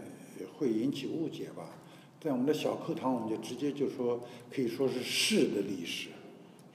[0.57, 1.75] 会引起误解吧。
[2.21, 6.09] 在我们的小课堂，我们就直接就说，可以说是是的历史，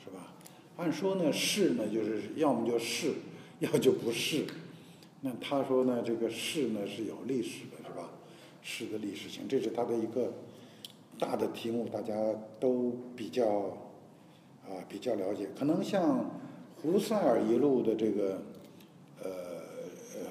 [0.01, 0.33] 是吧？
[0.77, 3.13] 按说呢，是呢就是要么就是，
[3.59, 4.45] 要就不是。
[5.21, 8.09] 那他说呢，这个是呢是有历史的，是吧？
[8.61, 10.33] 是的历史性，这是他的一个
[11.19, 12.13] 大的题目，大家
[12.59, 13.77] 都比较
[14.65, 15.49] 啊比较了解。
[15.57, 16.29] 可能像
[16.81, 18.41] 胡塞尔一路的这个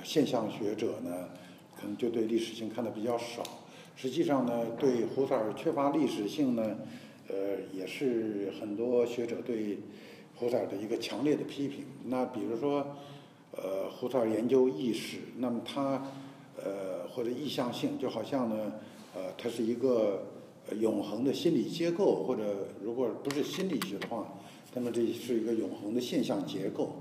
[0.02, 1.28] 现象学者呢，
[1.76, 3.42] 可能就对历史性看的比较少。
[3.94, 6.78] 实际上呢，对胡塞尔缺乏历史性呢，
[7.28, 9.78] 呃，也是很多学者对
[10.34, 11.84] 胡塞尔的一个强烈的批评。
[12.06, 12.96] 那比如说，
[13.52, 16.02] 呃，胡塞尔研究意识，那么他
[16.56, 18.72] 呃或者意向性，就好像呢，
[19.14, 20.24] 呃，它是一个
[20.80, 24.32] 永恒的心理结构，或者如果不是心理学的话，
[24.72, 26.96] 那么这是一个永恒的现象结构，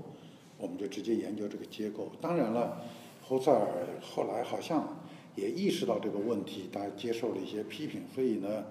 [0.62, 2.10] 我们就直接研究这个结构。
[2.22, 2.80] 当然了，
[3.22, 3.68] 胡塞尔
[4.00, 4.96] 后来好像。
[5.34, 8.66] 也意识到这个问题，他接受了一些批评，所以呢，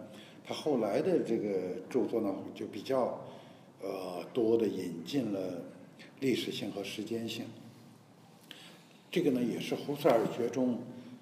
[0.46, 3.20] 他后来的这个著作呢，就比较
[3.82, 5.40] 呃多的引进了
[6.20, 7.46] 历史性和时间性。
[9.10, 10.78] 这个呢，也是胡塞尔学中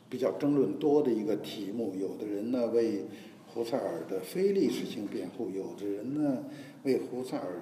[0.10, 1.96] 比较争论多的一个题目。
[1.98, 3.06] 有的人呢为
[3.48, 6.44] 胡塞尔的非历史性辩护，有的人呢
[6.84, 7.62] 为胡塞尔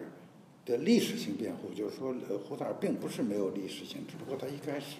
[0.67, 2.13] 的历史性辩护，就是说，
[2.47, 4.97] 胡塞尔并不是没有历史性，只不过他一开始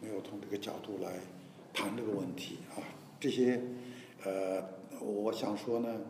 [0.00, 1.20] 没有从这个角度来。
[1.72, 2.82] 谈这个问题啊，
[3.20, 3.62] 这些，
[4.24, 4.60] 呃，
[4.98, 6.00] 我想说呢，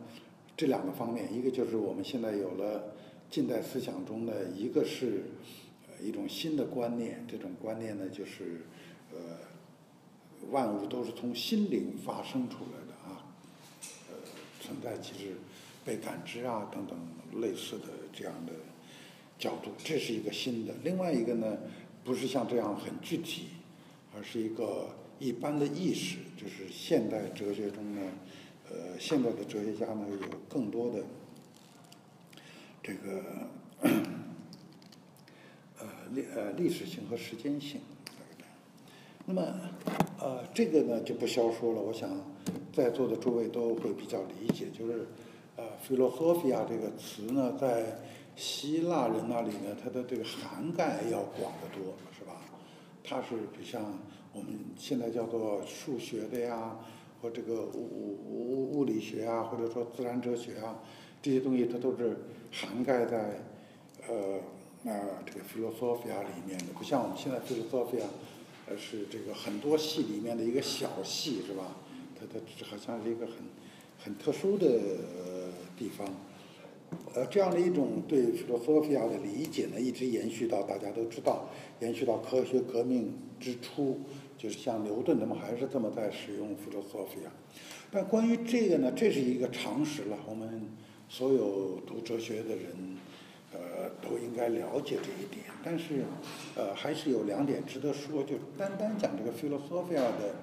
[0.57, 2.95] 这两个方面，一个就是我们现在有了
[3.29, 5.25] 近代思想中的一个是
[5.87, 8.61] 呃一种新的观念，这种观念呢就是
[9.13, 9.37] 呃，
[10.49, 13.21] 万物都是从心灵发生出来的啊，
[14.09, 14.15] 呃，
[14.59, 15.35] 存在即是
[15.85, 16.97] 被感知啊等等
[17.39, 18.53] 类似的这样的
[19.41, 20.73] 角度，这是一个新的。
[20.85, 21.57] 另外一个呢，
[22.05, 23.47] 不是像这样很具体，
[24.15, 24.87] 而是一个。
[25.21, 28.01] 一般的意识，就是现代哲学中呢，
[28.71, 30.17] 呃，现代的哲学家呢有
[30.49, 31.03] 更多的
[32.81, 33.21] 这个
[35.77, 37.81] 呃历呃历史性和时间性。
[39.27, 39.43] 那么
[40.19, 42.09] 呃这个呢就不消说了，我想
[42.73, 45.05] 在座的诸位都会比较理解，就是
[45.55, 47.99] 呃 philosophia 这个词呢，在
[48.35, 52.41] 希腊人那里呢，它的这个涵盖要广得多，是吧？
[53.03, 53.99] 它是比像。
[54.33, 56.77] 我们现在叫做数学的呀，
[57.21, 60.79] 或这个物物物物理学啊，或者说自然哲学啊，
[61.21, 62.15] 这些东西它都是
[62.49, 63.41] 涵盖在
[64.07, 64.39] 呃
[64.83, 68.05] 那这个 philosophia 里面的，不像我们现在 philosophia，
[68.69, 71.75] 呃是这个很多系里面的一个小系是吧？
[72.17, 73.35] 它它好像是一个很
[74.01, 74.65] 很特殊的
[75.77, 76.07] 地方。
[77.13, 81.49] 呃，这样的一种对 philosophia 的理解呢，一直延续到大家都知道，
[81.79, 83.99] 延续到科学革命之初。
[84.37, 87.29] 就是像牛顿他们还是这么在使用 philosophia，
[87.91, 90.17] 但关于这个呢，这是一个常识了。
[90.27, 90.67] 我们
[91.07, 92.97] 所有读哲学的人，
[93.53, 95.45] 呃，都应该了解这一点。
[95.63, 96.05] 但是，
[96.55, 98.23] 呃，还是有两点值得说。
[98.23, 100.33] 就单单讲这个 philosophia 的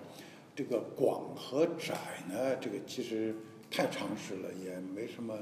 [0.54, 1.96] 这个广和窄
[2.28, 3.34] 呢，这个其实
[3.68, 5.34] 太常识了，也没什么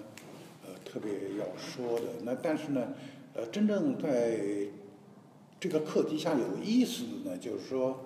[0.88, 2.06] 特别要说的。
[2.22, 2.94] 那但是呢，
[3.34, 4.38] 呃，真正在
[5.60, 8.00] 这个课题下有意思的呢，就是说。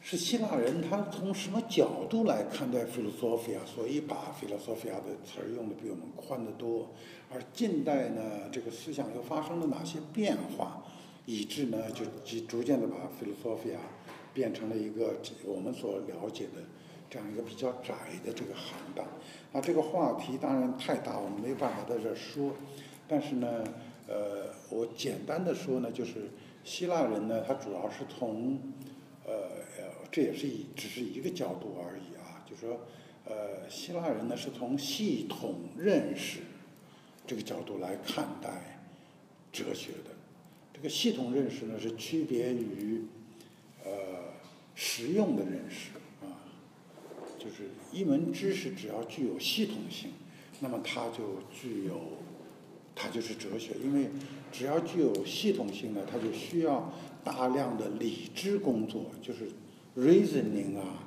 [0.00, 3.58] 是希腊人，他从什么角度来看待 philosophia？
[3.66, 6.88] 所以把 philosophia 的词儿用的比我们宽得多。
[7.30, 10.82] 而近代呢，这个思想又发生了哪些变化，
[11.26, 13.76] 以致呢，就逐逐渐的把 philosophia
[14.32, 16.62] 变成了一个我们所了解的
[17.10, 17.94] 这样一个比较窄
[18.24, 19.06] 的这个行当。
[19.52, 22.52] 啊，这个话题当然太大，我们没办法在这说。
[23.06, 23.64] 但是呢，
[24.06, 26.28] 呃，我简单的说呢，就是
[26.64, 28.58] 希腊人呢，他主要是从
[29.24, 29.58] 呃。
[30.10, 32.80] 这也是一只是一个角度而已啊，就是说，
[33.26, 36.40] 呃，希腊人呢是从系统认识
[37.26, 38.80] 这个角度来看待
[39.52, 40.10] 哲学的。
[40.72, 43.02] 这个系统认识呢是区别于
[43.84, 43.90] 呃
[44.74, 45.90] 实用的认识，
[47.48, 50.10] 就是一门知识只要具有系统性，
[50.60, 51.98] 那么它就具有
[52.94, 54.10] 它就是哲学，因为
[54.52, 56.92] 只要具有系统性呢，它就需要
[57.24, 59.50] 大量的理知工作，就是。
[59.96, 61.02] reasoning 啊，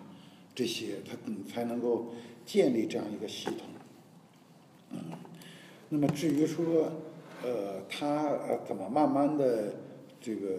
[0.53, 1.15] 这些它
[1.49, 2.13] 才能够
[2.45, 4.99] 建立这样一个系统。
[5.87, 6.91] 那么至于说，
[7.41, 9.75] 呃，它呃怎么慢慢的
[10.19, 10.49] 这个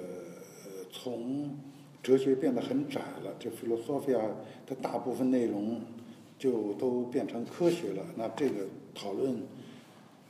[0.64, 1.58] 呃从
[2.02, 4.20] 哲学变得很窄了，这 philosophia
[4.66, 5.80] 的大部分内容
[6.38, 8.04] 就都变成科学了。
[8.16, 9.42] 那这个讨论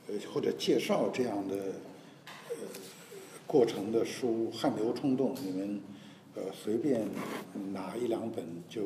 [0.07, 1.55] 呃或者介绍这样的
[2.49, 2.55] 呃
[3.47, 5.81] 过程的书《汗流冲动》，你们。
[6.35, 7.07] 呃随便
[7.73, 8.81] 拿一两本就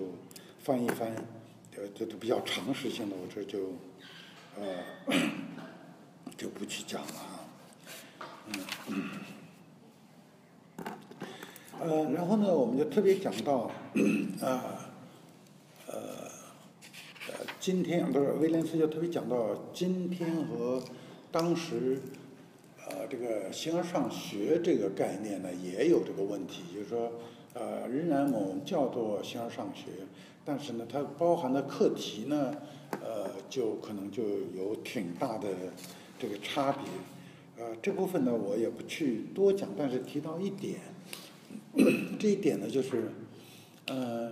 [0.59, 1.15] 翻一翻，
[1.77, 3.71] 呃这都比较常识性的，我这就
[4.59, 4.83] 呃
[6.35, 7.47] 就不去讲了啊。
[11.79, 13.69] 呃，然后呢，我们就特别讲到，
[14.41, 14.89] 啊，
[15.85, 15.93] 呃，
[17.27, 20.81] 呃，今天不是威廉斯就特别讲到今天和
[21.31, 22.01] 当时，
[22.79, 27.11] 呃，这个形而上学这个概念呢，也有这个问题，就是说，
[27.53, 29.91] 呃，仍然我们叫做形而上学，
[30.43, 32.55] 但是呢，它包含的课题呢，
[33.03, 34.23] 呃，就可能就
[34.55, 35.47] 有挺大的
[36.17, 40.79] 这个差别，呃，这部分呢，我也不去多讲，但是提到一点。
[42.17, 43.11] 这一点呢，就是，
[43.85, 44.31] 呃，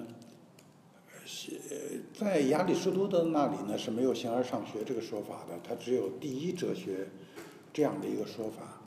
[2.17, 7.07] 在亚里士多德那里呢是没有形而上学这个说法的，它只有第一哲学
[7.71, 8.81] 这样的一个说法。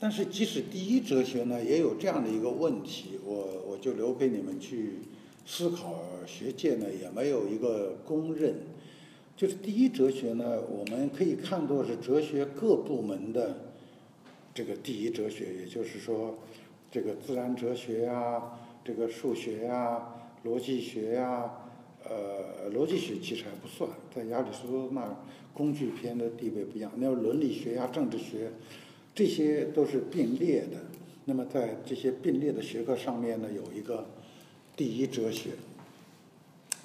[0.00, 4.94] 但是即使第一哲学呢，也有这样的一个问题，我我就留给你们去
[5.46, 6.02] 思考。
[6.26, 8.54] 学界呢也没有一个公认，
[9.36, 13.72] 就是第一哲学呢，我们可以看作是哲学各部门的
[14.52, 16.36] 这个第一哲学，也就是说。
[16.92, 18.42] 这个自然哲学呀，
[18.84, 20.08] 这个数学呀，
[20.44, 21.50] 逻辑学呀，
[22.04, 25.16] 呃，逻辑学其实还不算，在亚里士多德那
[25.54, 26.92] 工具篇的地位不一样。
[26.96, 28.52] 那伦理学呀，政治学，
[29.14, 30.82] 这些都是并列的。
[31.24, 34.06] 那么在这些并列的学科上面呢，有一个
[34.76, 35.52] 第一哲学。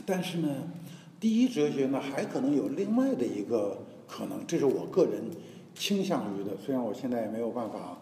[0.05, 0.71] 但是呢，
[1.19, 5.23] 第一哲学呢，还可能有另外的一个可能，这是我个人
[5.75, 6.51] 倾向于的。
[6.55, 7.97] 虽然我现在也没有办法。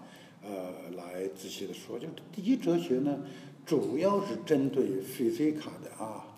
[0.48, 3.20] 呃，来仔细的说，就是第一哲学呢，
[3.66, 6.38] 主要是针对费西卡的啊，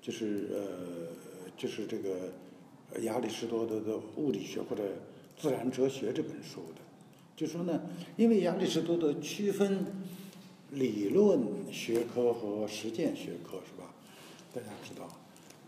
[0.00, 1.08] 就是呃，
[1.56, 2.32] 就是这个
[3.00, 4.82] 亚里士多德的物理学或者
[5.36, 6.82] 自然哲学这本书的，
[7.34, 7.80] 就说呢，
[8.16, 9.86] 因为亚里士多德区分
[10.70, 11.40] 理论
[11.72, 13.94] 学科和实践学科是吧？
[14.54, 15.08] 大家知道，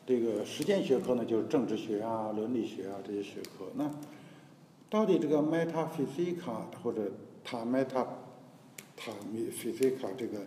[0.06, 3.70] 这个实践学科呢，就是政治学啊、伦理学啊这些学科。
[3.74, 3.90] 那
[4.90, 7.10] 到底这个 metaphysica 或者
[7.44, 8.02] 塔麦塔
[8.96, 10.38] 塔米菲西卡这个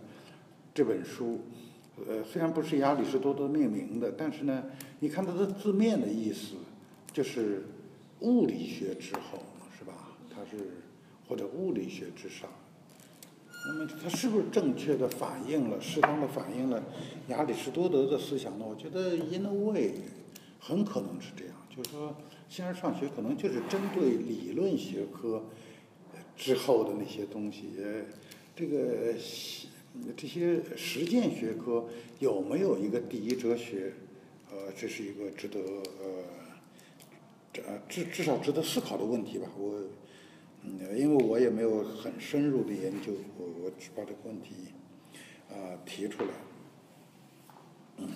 [0.73, 1.41] 这本书，
[2.07, 4.63] 呃，虽然不是亚里士多德命名的，但是呢，
[4.99, 6.55] 你看它的字面的意思，
[7.13, 7.67] 就是
[8.21, 9.43] 物理学之后，
[9.77, 10.17] 是吧？
[10.33, 10.81] 它是
[11.29, 12.49] 或者物理学之上。
[13.67, 16.83] 那么它是不是正确的反映了、适当的反映了
[17.27, 18.65] 亚里士多德的思想呢？
[18.67, 19.93] 我觉得 in a way
[20.59, 22.15] 很可能是这样，就是说，
[22.49, 25.43] 形而上学可能就是针对理论学科。
[26.38, 27.63] 之后的那些东西，
[28.55, 29.13] 这个
[30.15, 31.85] 这些实践学科
[32.19, 33.91] 有没有一个第一哲学？
[34.49, 36.23] 呃，这是一个值得呃，
[37.51, 39.47] 这至至少值得思考的问题吧。
[39.57, 39.83] 我，
[40.63, 44.53] 嗯，因为我也没有很深入的研究，我我只把这个问题
[45.49, 46.29] 啊提出来，
[47.97, 48.07] 嗯。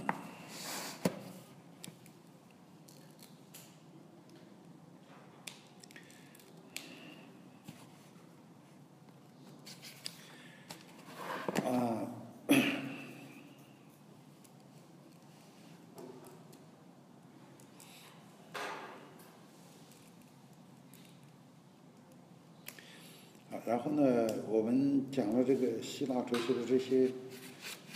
[23.63, 27.05] 然后呢，我们讲了这个希腊哲学的这些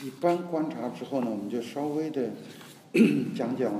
[0.04, 2.32] 一般观察之后呢，我们就稍微的
[3.36, 3.74] 讲讲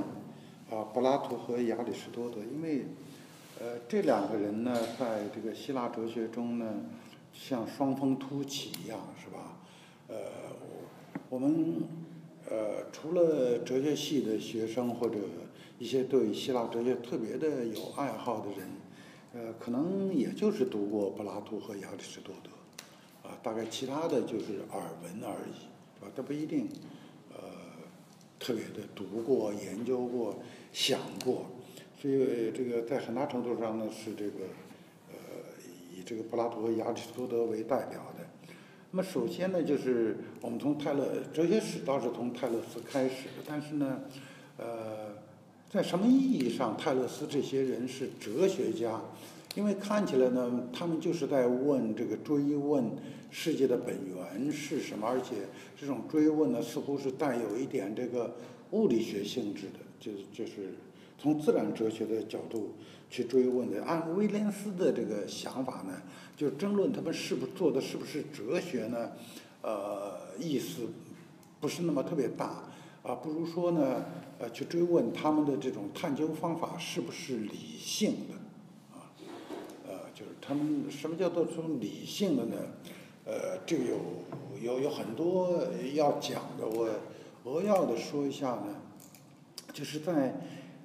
[0.70, 2.86] 啊，柏拉图和亚里士多德，因为
[3.60, 6.66] 呃这两个人呢，在这个希腊哲学中呢，
[7.32, 9.58] 像双峰突起一样，是吧？
[10.08, 10.16] 呃，
[11.28, 11.82] 我们
[12.48, 15.16] 呃除了哲学系的学生或者
[15.78, 18.75] 一些对希腊哲学特别的有爱好的人。
[19.36, 26.10] 呃，可能也就是读过柏拉图和亚里士多德，啊，大概其他的就是耳闻而已，是吧？
[26.16, 26.66] 这不一定，
[27.34, 27.38] 呃，
[28.38, 30.36] 特别的读过、研究过、
[30.72, 31.50] 想过，
[32.00, 34.46] 所以这个在很大程度上呢是这个，
[35.10, 35.16] 呃，
[35.94, 38.54] 以这个柏拉图和亚里士多德为代表的。
[38.92, 44.00] 那么首先呢，就是我们从泰勒哲学史倒是从泰勒斯开始，但是呢，
[44.56, 45.14] 呃。
[45.76, 48.98] 在什么意义上，泰勒斯这些人是哲学家？
[49.54, 52.90] 因为看起来呢，他们就是在问这个追问
[53.30, 55.34] 世界的本源是什么，而且
[55.78, 58.36] 这种追问呢，似乎是带有一点这个
[58.70, 60.74] 物理学性质的，就是就是
[61.18, 62.72] 从自然哲学的角度
[63.10, 63.84] 去追问的。
[63.84, 66.02] 按威廉斯的这个想法呢，
[66.36, 69.12] 就争论他们是不是做的是不是哲学呢？
[69.62, 70.82] 呃，意思
[71.60, 72.62] 不是那么特别大。
[73.02, 74.04] 啊，不如说呢，
[74.38, 79.10] 呃，去追问他们的这种探究方法是不是理性的，啊，
[79.86, 82.56] 呃，就是他们什么叫做这种理性的呢？
[83.24, 83.98] 呃，这个有
[84.62, 86.88] 有有很多要讲的，我
[87.44, 88.76] 扼要的说一下呢，
[89.72, 90.38] 就是在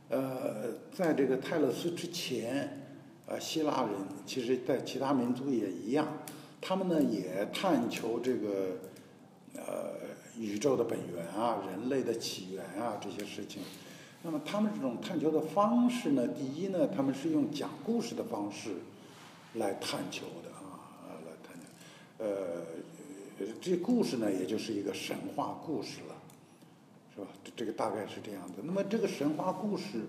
[0.09, 2.83] 呃，在这个泰勒斯之前，
[3.27, 3.91] 呃，希腊人
[4.25, 6.07] 其实在其他民族也一样，
[6.59, 8.77] 他们呢也探求这个
[10.41, 13.61] 宇宙的本源啊，人类的起源啊这些事情。
[14.23, 18.71] 那么他们这种探求的方式呢，第一呢，他们是用讲故事的方式
[19.53, 20.81] 来探求的啊，
[21.25, 26.15] 来探求，呃，这故事呢，也就是一个神话故事了，
[27.15, 27.27] 是吧？
[27.43, 28.63] 这这个大概是这样的。
[28.63, 30.05] 那么这个神话故事，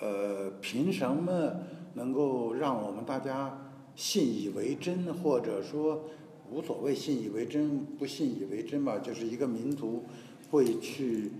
[0.00, 1.52] 呃，凭什么
[1.94, 3.58] 能够让我们大家
[3.96, 6.04] 信以为真，或者说
[6.52, 8.98] 无所谓信以为真不信以为真吧？
[8.98, 10.04] 就是一个民族
[10.50, 11.32] 会去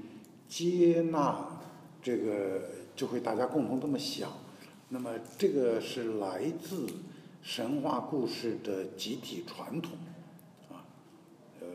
[0.48, 1.48] 接纳。
[2.04, 2.62] 这个
[2.96, 4.32] 就会大家共同这么想，
[4.88, 6.84] 那么这个是来自
[7.44, 9.92] 神话故事的集体传统，
[10.68, 10.82] 啊，
[11.60, 11.66] 呃，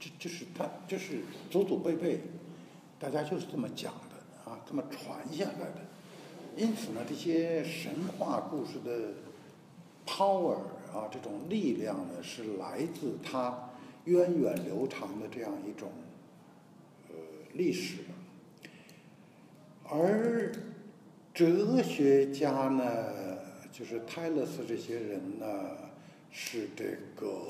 [0.00, 1.20] 这就是他就是
[1.50, 2.22] 祖祖辈辈，
[2.98, 5.84] 大家就是这么讲的啊，这么传下来的。
[6.56, 9.12] 因此呢，这些神话故事的
[10.06, 10.56] power
[10.96, 13.68] 啊，这种力量呢，是来自它
[14.04, 15.92] 源远流长的这样一种
[17.10, 17.14] 呃
[17.52, 17.98] 历史。
[19.84, 20.50] 而
[21.34, 23.38] 哲学家呢，
[23.70, 25.76] 就是泰勒斯这些人呢，
[26.30, 26.84] 是这
[27.14, 27.42] 个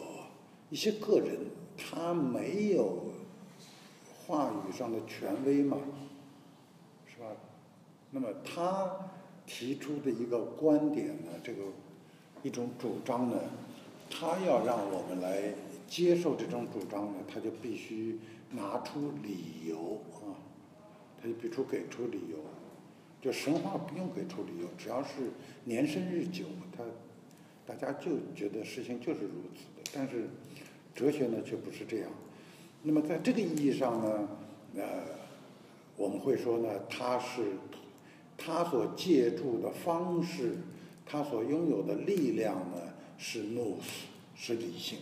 [0.69, 1.39] 一些个人，
[1.79, 3.13] 他没有
[4.27, 5.79] 话语上的权威嘛，
[7.07, 7.27] 是吧？
[8.11, 9.11] 那么他
[9.47, 11.63] 提出的一个观点呢，这个
[12.47, 13.41] 一种主张呢，
[14.09, 15.53] 他要让我们来
[15.89, 18.21] 接受这种主张呢，他就必须
[18.53, 20.39] 拿出理由啊。
[21.21, 22.39] 他就比如给出理由，
[23.21, 25.33] 就神话不用给出理由，只要是
[25.65, 26.45] 年深日久，
[26.77, 26.85] 他
[27.67, 29.91] 大家就觉得事情就是如此的。
[29.93, 30.29] 但是
[30.95, 32.09] 哲学呢却不是这样。
[32.85, 34.29] 那么在这个意义上呢，
[34.77, 34.85] 呃，
[35.97, 37.43] 我们会说呢，他是
[38.39, 40.59] 他所借助的方式，
[41.07, 42.79] 他所拥有的力量呢
[43.17, 43.85] 是 nos
[44.35, 44.99] 是理性。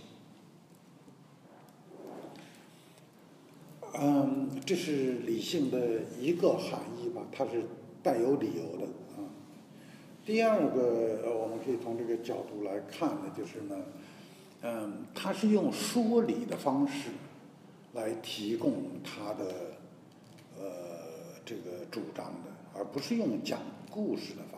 [3.97, 7.65] 嗯，这是理性的一个含义吧，它是
[8.03, 8.85] 带有理由的
[9.17, 9.23] 啊。
[10.27, 13.77] 第二个，我们可以从这个角度来看的，就是呢，
[14.63, 17.11] 嗯，他是用说理的方式
[17.93, 18.75] 来提供
[19.05, 19.77] 他的
[20.59, 20.65] 呃
[21.45, 24.54] 这个主张的，而不是用讲故事的方式。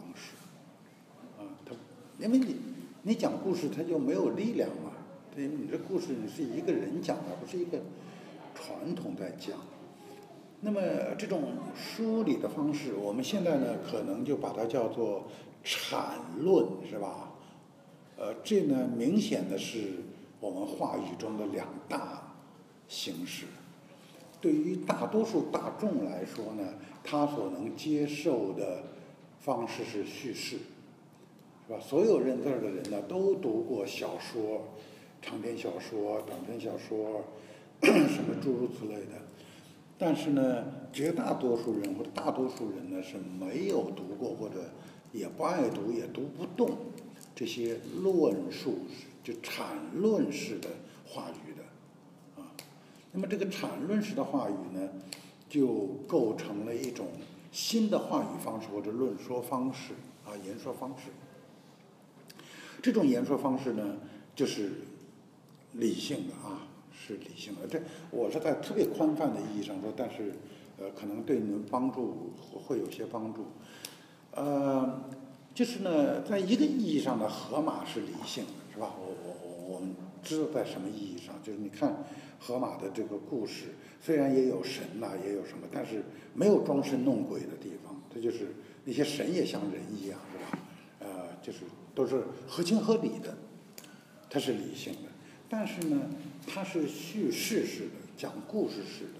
[2.19, 2.57] 因为你
[3.03, 4.93] 你讲故事，它就没有力量嘛。
[5.35, 7.79] 对，你这故事你是一个人讲的，不是一个。
[8.59, 9.55] 传统在讲，
[10.62, 10.81] 那么
[11.19, 11.43] 这种
[11.77, 15.25] 梳理的方式，我们现在呢可能就把它叫做
[15.62, 17.35] 阐论，是吧？
[18.17, 19.91] 呃，这呢明显的是
[20.41, 22.35] 我们话语中的两大
[22.89, 23.45] 形式。
[24.41, 28.85] 对于大多数大众来说呢，他所能接受的
[29.39, 30.57] 方式是叙事，
[31.67, 31.81] 是吧？
[31.81, 34.69] 所有认字儿的人呢都读过小说、
[35.21, 37.25] 长篇小说、短篇小说。
[37.83, 39.21] 什么诸如此类的，
[39.99, 40.64] 但是呢，
[40.95, 44.71] 绝大多数人或者大多数人呢是没有读过或者
[45.12, 46.71] 也不爱读也读不动
[47.35, 48.79] 这些论述
[49.23, 49.62] 就阐
[49.93, 50.71] 论式的
[51.07, 52.49] 话语的啊。
[53.12, 54.89] 那么这个阐论式的话语呢，
[55.51, 57.09] 就构成了一种
[57.53, 59.93] 新的话语方式或者论说方式
[60.25, 61.11] 啊，言说方式。
[62.87, 63.97] 这种言说方式呢，
[64.37, 64.70] 就是
[65.72, 66.62] 理性的啊。
[67.09, 67.80] 是理性的，这
[68.11, 70.32] 我是在特别宽泛的意义上说，但是，
[70.76, 72.32] 呃，可能对你们帮助
[72.66, 73.45] 会有些帮助，
[74.32, 75.03] 呃，
[75.55, 78.95] 就是呢，在一个意义上的荷马是理性的，是吧？
[78.99, 82.03] 我我我我们知道在什么意义上，就是你看
[82.41, 86.03] 荷马的这个故事，虽然也有神呐，也有什么，但是
[86.34, 90.59] 没有装神弄鬼的地方，它就是那些神也像人一样，是吧？
[91.01, 91.07] 呃，
[91.41, 91.61] 就是
[91.97, 93.37] 都是合情合理的，
[94.31, 95.09] 它是理性的，
[95.49, 96.03] 但是呢。
[96.49, 99.19] 它是叙事式的，讲故事式的，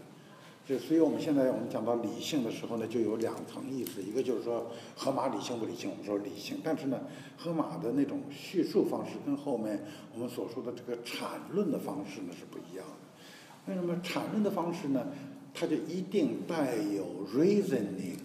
[0.65, 7.01] 就所以我们现在我们讲到理性的时候呢，就有两层意思，一个就是说河马理性不理性，我们说理性，但是呢，
[7.37, 13.73] 河马的那种叙述方式跟后面我们所说的这个阐论的方式呢是不一样的。
[13.73, 15.05] 为什么阐论的方式呢？
[15.53, 18.21] 它就一定带有 reasoning，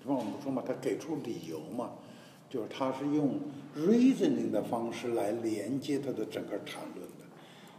[0.00, 0.14] 是吧？
[0.14, 1.94] 我们说嘛，它给出理由嘛，
[2.54, 3.40] 就是它是用
[3.76, 7.24] reasoning 的方式来连接它的整个谈论的。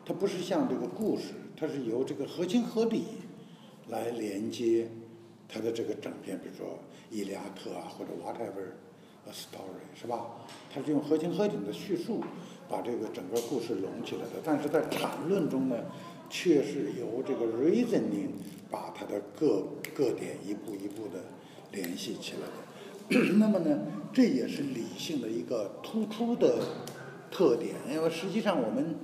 [0.06, 3.04] 它不是像这个故事，它是由这个合情合理
[3.88, 4.90] 来连接
[5.48, 6.68] 它的这个整篇，比如说
[7.10, 10.28] 《伊利亚特》啊，或者 whatever，story，是吧？
[10.70, 12.22] 它是用合情合理的叙述
[12.68, 14.42] 把这个整个故事拢起来的。
[14.44, 15.86] 但是在阐论中呢，
[16.30, 18.32] 却是由这个 reasoning
[18.70, 21.24] 把它的各各点一步一步的
[21.72, 22.65] 联系起来的。
[23.40, 23.80] 那么呢，
[24.14, 26.60] 这也是理性的一个突出的
[27.30, 28.96] 特点，因为实际上我们。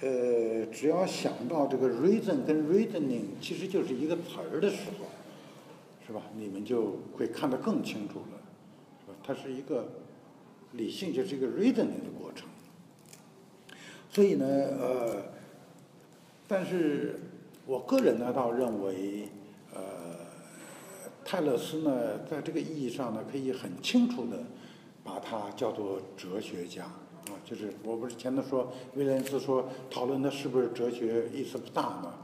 [0.00, 5.06] 呃，只要想到这个 reason 跟 reasoning 其实就是一个词儿的时候，
[6.06, 6.22] 是吧？
[6.36, 8.38] 你们就会看得更清楚了，
[9.04, 9.18] 是吧？
[9.24, 9.88] 它是一个
[10.70, 12.46] 理性，就是一个 reasoning 的过程。
[14.08, 15.22] 所以呢，呃，
[16.46, 17.18] 但是
[17.66, 19.28] 我个人呢，倒认为，
[19.74, 20.07] 呃，
[21.30, 24.38] 泰勒斯呢，在这个意义上呢，可以很清楚的
[25.04, 26.84] 把它叫做哲学家。
[26.84, 32.14] 啊，就是我不是前头说威廉斯说讨论的是不是哲学意思不大嘛，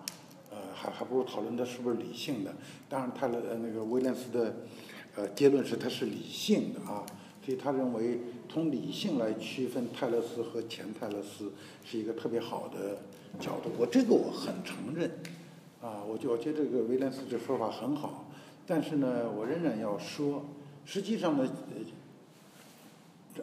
[0.50, 2.54] 呃，还还不如讨论的是不是理性的。
[2.88, 4.56] 当然，泰勒呃那个威廉斯的
[5.16, 7.04] 呃结论是他是理性的啊，
[7.44, 11.52] 所以他认为从理性来区分泰勒斯和前泰勒斯
[11.84, 13.02] 是一个特别好的
[13.38, 13.68] 角度。
[13.76, 15.10] 我这个我很承认
[15.82, 18.30] 啊，我就我觉得这个威廉斯这说法很好，
[18.66, 20.44] 但是呢，我仍然要说，
[20.84, 21.50] 实际上呢。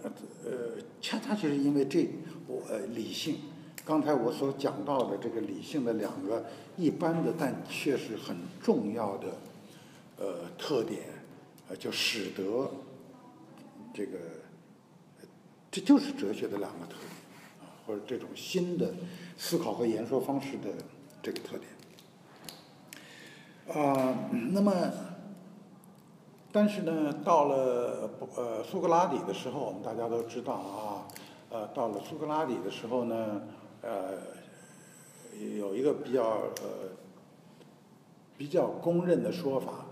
[0.02, 0.10] 呃
[0.46, 2.08] 呃，恰恰就是因为这，
[2.48, 3.40] 我呃理性，
[3.84, 6.46] 刚才我所讲到的这个理性的两个
[6.78, 9.38] 一般的，但却是很重要的
[10.18, 11.02] 呃特点，
[11.68, 12.72] 呃，就使得
[13.94, 14.18] 这个，
[15.70, 17.10] 这就是哲学的两个特点，
[17.86, 18.94] 或者这种新的
[19.38, 20.70] 思考和言说方式的
[21.22, 21.58] 这个特
[23.68, 25.11] 点啊，那么。
[26.54, 31.08] 但是呢，到了呃苏格拉底的时候，我们大家都知道啊，
[31.50, 33.42] 呃，到了苏格拉底的时候呢，
[33.82, 34.18] 呃，
[35.58, 36.24] 有一个比较
[36.62, 36.92] 呃
[38.38, 39.86] 比较公认的说法，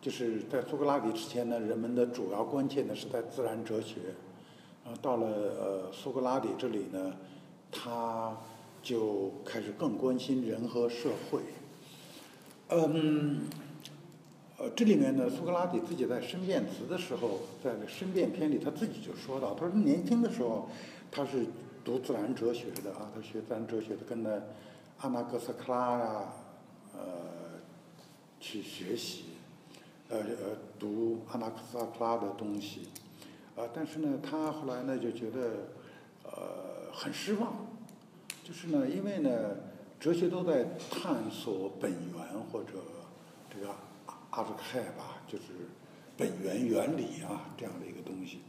[0.00, 4.14] 就是在苏格拉底之前呢，人们的主要关切呢是在自然哲学，
[4.84, 7.12] 啊，到了呃苏格拉底这里呢，
[7.72, 8.36] 他
[8.84, 11.40] 就开始更关心人和社会，
[12.68, 13.40] 嗯。
[14.74, 20.68] 这里面呢，苏格拉底自己在申辩词的时候，在申辩篇里，他自己就说到，他说年轻的时候，
[21.10, 21.46] 他是
[21.84, 24.48] 读自然哲学的啊，他学自然哲学的，跟着
[25.00, 26.22] 阿那克斯克拉呀，
[26.94, 27.00] 呃，
[28.40, 29.24] 去学习，
[30.08, 32.88] 呃呃，读阿那克斯克拉的东西，
[33.56, 35.68] 啊，但是呢，他后来呢就觉得，
[36.24, 37.66] 呃，很失望，
[38.42, 39.30] 就是呢，因为呢，
[40.00, 42.72] 哲学都在探索本源或者
[43.52, 43.74] 这个。
[44.34, 45.44] 阿兹凯吧，就是
[46.16, 48.40] 本源原理啊，这样的一个东西。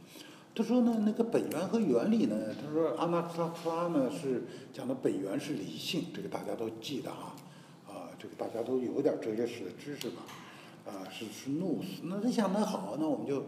[0.52, 7.36] 他说呢，那个本源和原理呢，他说阿纳克萨克拉呢是讲的本源是理性，这个大家都记得啊，
[7.86, 10.22] 啊，这个大家都有点哲学史的知识吧，
[10.86, 12.02] 啊，是是怒斯。
[12.02, 13.44] 那他想那好，那我们就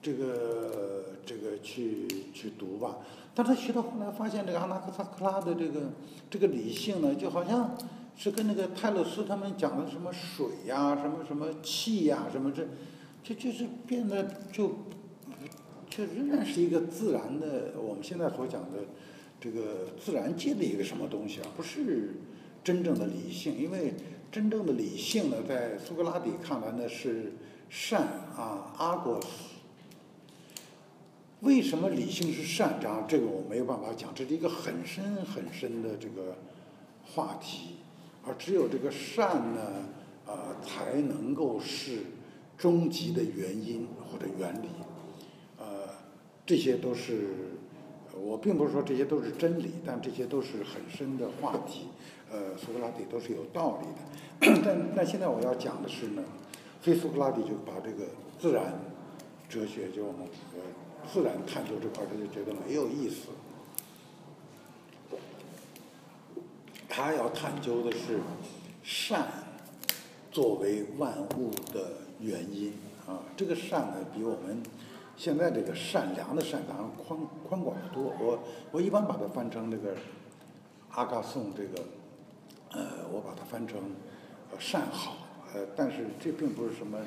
[0.00, 2.98] 这个这个去去读吧。
[3.34, 5.90] 但他学到后来发现，这个阿纳克萨克拉的这个
[6.30, 7.76] 这个理性呢，就好像。
[8.16, 12.66] 是跟那个泰勒斯他们讲的什么水呀，什么什么气呀，什么这，
[13.22, 14.68] 这就是变得就，
[15.90, 18.78] 就仍然是一个自然的，我们现在所讲的
[19.38, 22.14] 这个自然界的一个什么东西啊，不是
[22.64, 23.56] 真正的理性。
[23.58, 23.94] 因为
[24.32, 27.34] 真正的理性呢，在苏格拉底看来呢是
[27.68, 28.02] 善
[28.34, 29.28] 啊，阿果斯。
[31.40, 32.78] 为什么理性是善？
[32.80, 36.38] 这样这个我没有办法讲，这是一个很深很深的这个
[37.04, 37.76] 话题。
[38.26, 39.60] 而只有这个善呢，
[40.26, 41.98] 啊，才能够是
[42.58, 44.68] 终极的原因或者原理，
[45.58, 45.88] 呃，
[46.44, 47.28] 这些都是
[48.20, 51.88] 我并不是说这些都是真理，但这些都是很深的话题，
[52.32, 54.60] 呃，苏格拉底都是有道理的。
[54.64, 56.24] 但但现在我要讲的是呢，
[56.80, 58.06] 非苏格拉底就把这个
[58.40, 58.74] 自然
[59.48, 60.22] 哲学就我们
[60.54, 60.60] 呃
[61.12, 63.28] 自然探究这块他就觉得没有意思。
[66.88, 68.20] 他要探究的是
[68.82, 69.26] 善
[70.30, 72.72] 作为万物的原因
[73.06, 74.62] 啊，这个善呢，比我们
[75.16, 77.18] 现在这个善良的善当然宽
[77.48, 78.12] 宽广得多。
[78.20, 78.38] 我
[78.70, 79.94] 我一般把它翻成这个
[80.90, 81.84] 阿嘎颂这个，
[82.72, 83.78] 呃，我把它翻成
[84.58, 85.16] 善好，
[85.54, 86.98] 呃，但是这并不是什么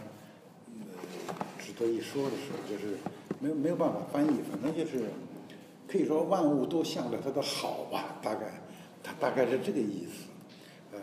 [0.68, 2.98] 呃值得一说的事，就是
[3.40, 5.06] 没有没有办法翻译，反正就是
[5.88, 8.59] 可以说万物都向着它的好吧，大概。
[9.20, 10.28] 大概是这个意思，
[10.94, 11.00] 呃，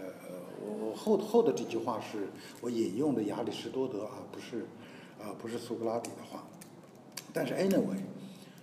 [0.64, 2.29] 我我后后的这句话是
[2.61, 4.67] 我引用的亚里士多德啊，不是，
[5.21, 6.45] 啊不是苏格拉底的话，
[7.33, 8.01] 但是 anyway，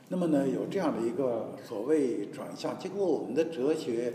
[0.10, 4.14] 那么呢有这样的一个所谓转向，结果我们的哲学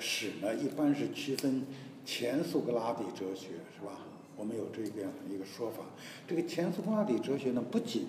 [0.00, 1.66] 史呢一般是区分
[2.04, 3.98] 前苏格拉底哲学是吧？
[4.36, 5.84] 我们有这个样的一个说法，
[6.26, 8.06] 这个前苏格拉底哲学呢不仅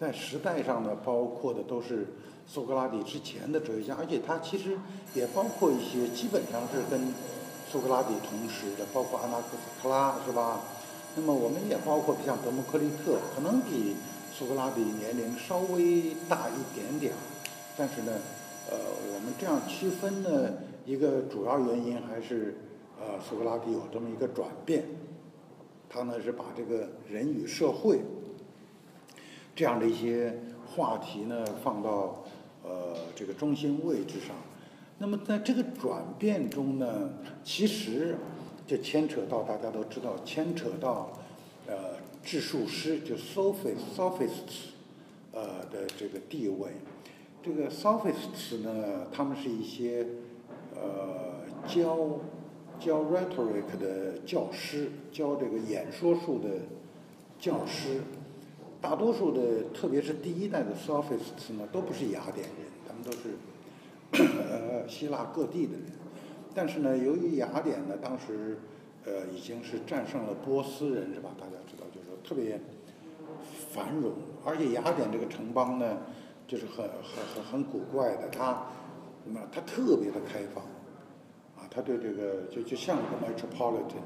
[0.00, 2.06] 在时代上呢，包括的都是
[2.46, 4.76] 苏格拉底之前的哲学家，而且他其实
[5.14, 7.12] 也包括一些基本上是跟
[7.70, 10.60] 苏格拉底同时的，包括阿纳克斯克拉，是吧？
[11.16, 13.94] 那么我们也包括像德谟克利特，可能比
[14.32, 17.12] 苏格拉底年龄稍微大一点点，
[17.76, 18.12] 但是呢，
[18.68, 18.76] 呃，
[19.14, 22.56] 我们这样区分呢，一个主要原因还是，
[23.00, 24.84] 呃，苏格拉底有这么一个转变，
[25.88, 28.00] 他呢是把这个人与社会
[29.54, 30.36] 这样的一些
[30.66, 32.24] 话题呢放到
[32.64, 34.34] 呃这个中心位置上，
[34.98, 37.10] 那么在这个转变中呢，
[37.44, 38.16] 其实
[38.66, 41.12] 就牵扯到大家都知道，牵扯到
[41.66, 44.72] 呃制术师就 sophists sophists
[45.32, 46.70] 呃的这个地位。
[47.42, 50.06] 这个 sophists 呢，他们是一些
[50.74, 52.20] 呃教
[52.80, 56.48] 教 rhetoric 的教师，教这个演说术的
[57.38, 58.00] 教师。
[58.84, 59.40] 大多数的，
[59.72, 63.32] 特别是第一代的 sophists 呢，都不是雅典人，他们都是
[64.12, 65.84] 呃希腊各地的人。
[66.54, 68.58] 但是呢，由于雅典呢，当时
[69.06, 71.30] 呃已经是战胜了波斯人，是吧？
[71.40, 72.60] 大家知道，就是说特别
[73.72, 74.12] 繁荣，
[74.44, 75.96] 而且雅典这个城邦呢，
[76.46, 78.66] 就是很很很很古怪的，它
[79.24, 80.62] 那它特别的开放，
[81.56, 84.04] 啊，它对这个就就像一个 metropolitan。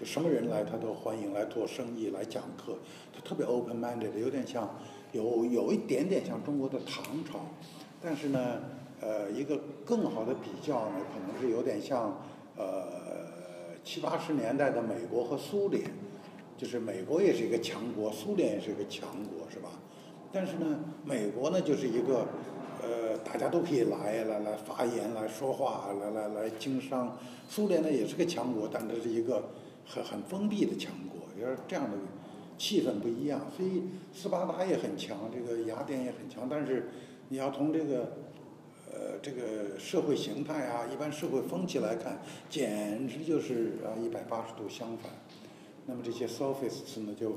[0.00, 2.78] 就什么人来他都欢迎来做生意来讲课，
[3.12, 4.74] 他特别 open minded，有点像
[5.12, 7.40] 有有一点点像中国的唐朝，
[8.00, 8.62] 但是呢，
[9.02, 12.18] 呃，一个更好的比较呢，可能是有点像
[12.56, 15.90] 呃七八十年代的美国和苏联，
[16.56, 19.68] 就是美国也是一个强国，苏联也是一个强国，是吧？
[20.32, 22.26] 但是呢，美国呢就是一个
[22.82, 27.18] 呃大家都可以来来来发言来说话来来来经商，
[27.50, 29.44] 苏联呢也是个强国，但它是一个。
[29.92, 31.98] 很很封闭的强国，就是这样的
[32.56, 33.82] 气氛不一样，所以
[34.12, 36.90] 斯巴达也很强，这个雅典也很强，但是
[37.28, 38.12] 你要从这个
[38.86, 45.10] 呃这个社会形态啊，一般社会风气来看，简直就是啊一百八十度相反。
[45.86, 47.34] 那么这些 sophists 呢，就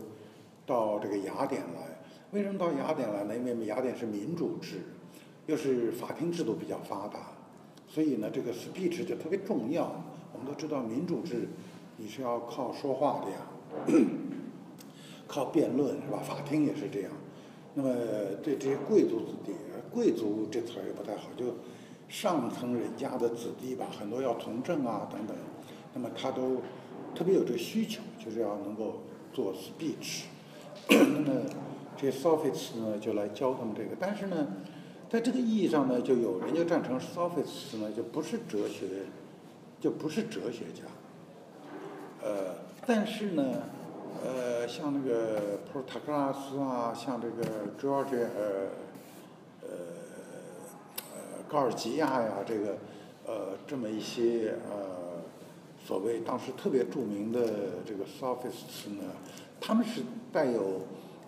[0.68, 1.98] 到这个雅典来，
[2.32, 3.36] 为什么到雅典来呢？
[3.36, 4.82] 因为雅典是民主制，
[5.48, 7.32] 又是法庭制度比较发达，
[7.88, 10.04] 所以呢，这个 speech 就特别重要。
[10.34, 11.48] 我们都知道民主制。
[11.98, 13.38] 你是要靠说话的呀，
[15.28, 16.20] 靠辩论是吧？
[16.20, 17.12] 法庭也是这样。
[17.76, 17.94] 那么
[18.44, 19.52] 对这些贵族子弟，
[19.92, 21.46] 贵族这词儿也不太好，就
[22.08, 25.36] 上层人家的子弟吧，很多要从政啊等等。
[25.94, 26.62] 那么他都
[27.16, 30.24] 特别有这个需求，就是要能够做 speech。
[30.90, 31.42] 那么
[31.96, 33.96] 这些 sophists 呢，就来教他们这个。
[34.00, 34.48] 但是呢，
[35.10, 38.88] 在这个意义上呢，就有人就赞成 sophists 呢，就不是哲学，
[39.80, 40.84] 就不是哲学家。
[42.24, 42.56] 呃，
[42.88, 43.64] 但是呢，
[44.24, 47.44] 呃，像那个普尔塔克拉斯啊，像这个
[47.78, 48.70] George 呃
[49.62, 49.68] 呃
[51.12, 52.78] 呃高尔吉亚呀，这个
[53.28, 55.22] 呃这么一些呃
[55.86, 57.42] 所谓当时特别著名的
[57.86, 59.04] 这个 sophists 呢，
[59.60, 60.02] 他们是
[60.32, 60.84] 带有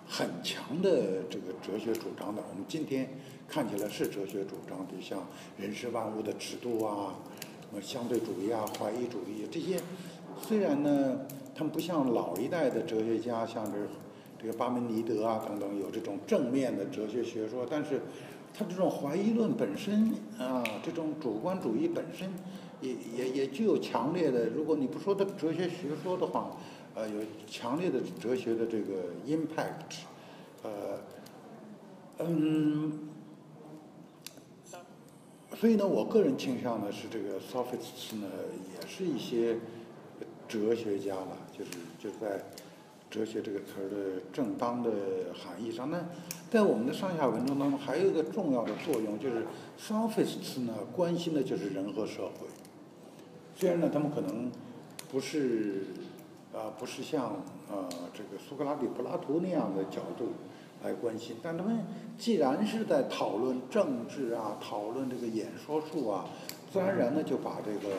[0.08, 2.42] 很强的这个哲学主张的。
[2.50, 3.10] 我们今天
[3.50, 5.28] 看起来是哲学主张，就像
[5.58, 7.16] 人是万物的尺度啊，
[7.70, 9.82] 什么相对主义啊、怀疑主义这些。
[10.42, 11.20] 虽然呢，
[11.56, 13.78] 他们不像老一代的哲学家，像这
[14.40, 18.02] 这个巴门尼德啊等等，有这种正面的哲学学说，但是
[18.54, 22.30] 他这种怀疑论本身啊，这种主观主义本身，
[22.82, 26.52] 也也也具有强烈的，如果你不说的哲学学说的话，
[26.94, 30.04] 呃，有强烈的哲学的这个 impact，
[30.64, 31.00] 呃，
[32.20, 33.10] 嗯，
[35.56, 38.28] 所以呢，我个人倾向呢是这个 sophists 呢，
[38.74, 39.58] 也是一些。
[40.48, 42.44] 哲学家了，就是就在
[43.10, 44.92] 哲学这个词儿的正当的
[45.34, 45.90] 含义上。
[45.90, 46.06] 那
[46.50, 49.46] 在我们的上下文中当中，还有一个重要的作用，就是
[49.80, 52.48] sophists 呢关心的就是人和社会。
[53.56, 54.52] 虽然呢，他们可能
[55.12, 55.84] 不是
[56.54, 60.34] 啊，不是像呃这个苏格拉底、柏拉图那样的角度
[60.84, 61.86] 来关心，但他们
[62.18, 66.26] 既然是在讨论政治啊，讨论这个演说术啊，
[66.72, 67.96] 自然而然的就把这个。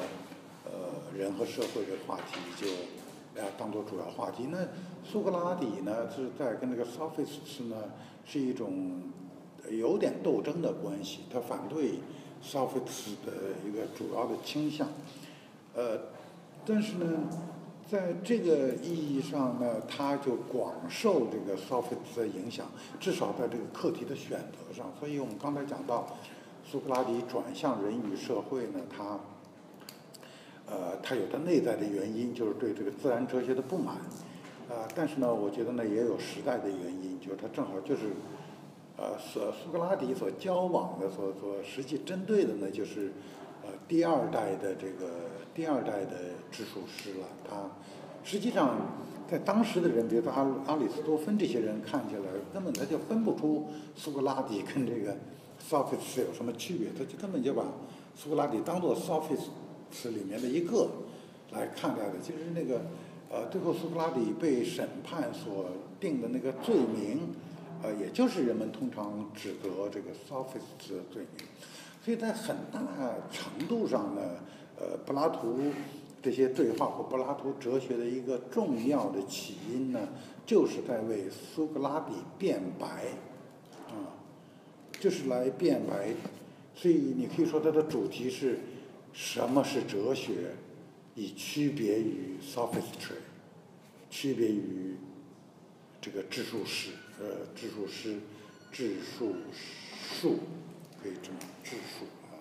[0.66, 2.66] 呃，人和社会这个话题就，
[3.40, 4.48] 呃，当做主要话题。
[4.50, 4.58] 那
[5.04, 7.76] 苏格拉底呢，是在跟这个 sophists 呢，
[8.24, 9.02] 是一种
[9.70, 11.20] 有点斗争的关系。
[11.32, 12.00] 他反对
[12.42, 14.88] sophists 的一个主要的倾向。
[15.74, 16.00] 呃，
[16.66, 17.30] 但是呢，
[17.88, 22.66] 在这个意义上呢，他就广受这个 sophists 的影响，
[22.98, 24.92] 至少在这个课题的选择上。
[24.98, 26.16] 所以我们刚才讲到，
[26.68, 29.20] 苏格拉底转向人与社会呢，他。
[30.68, 33.96] 呃，他有他内在的原因，就是对这个自然哲学的不满，
[34.68, 38.10] 啊，但是呢，我觉得呢也有时代的原因，就是他正好就是
[38.96, 43.12] 呃，所苏格拉底所交往的、所所实际针对的呢，就是
[43.62, 45.06] 呃第二代的这个
[45.54, 47.26] 第二代的智术师了。
[47.48, 47.56] 他
[48.24, 48.74] 实际上
[49.30, 55.16] 在当时的人，比如说阿阿里斯多芬这些人看起来，根本他就分不出苏格拉底跟这个
[55.62, 57.62] Sophist 有什么区别，他就根本就把
[58.16, 59.48] 苏格拉底当做 Sophist
[59.90, 60.88] 是里面的一个
[61.52, 62.14] 来看待的。
[62.22, 62.82] 其实那个
[63.30, 65.66] 呃，最后苏格拉底被审判所
[65.98, 67.34] 定的那个罪名。
[67.82, 71.46] 呃，也就是人们通常指责这个 sophist 的罪名，
[72.02, 72.80] 所以在很大
[73.30, 74.22] 程度上呢，
[74.80, 75.58] 呃，柏拉图
[76.22, 80.08] 这些对话或柏拉图哲学的一个重要的起因呢，
[80.46, 82.86] 就是在为苏格拉底辩白，
[83.88, 84.08] 啊，
[84.98, 86.14] 就是来辩白，
[86.74, 88.58] 所以你可以说它的主题是
[89.16, 90.52] 什么是哲学，
[91.14, 93.16] 以区别于 sophistry，
[94.10, 94.94] 区别于
[96.02, 96.90] 这个智术师。
[97.18, 98.18] 呃，智术师，
[98.70, 99.32] 智术
[100.20, 100.40] 术，
[101.02, 102.36] 可以这么智术啊，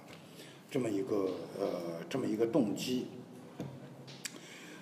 [0.69, 3.05] 这么一个呃，这么一个动机。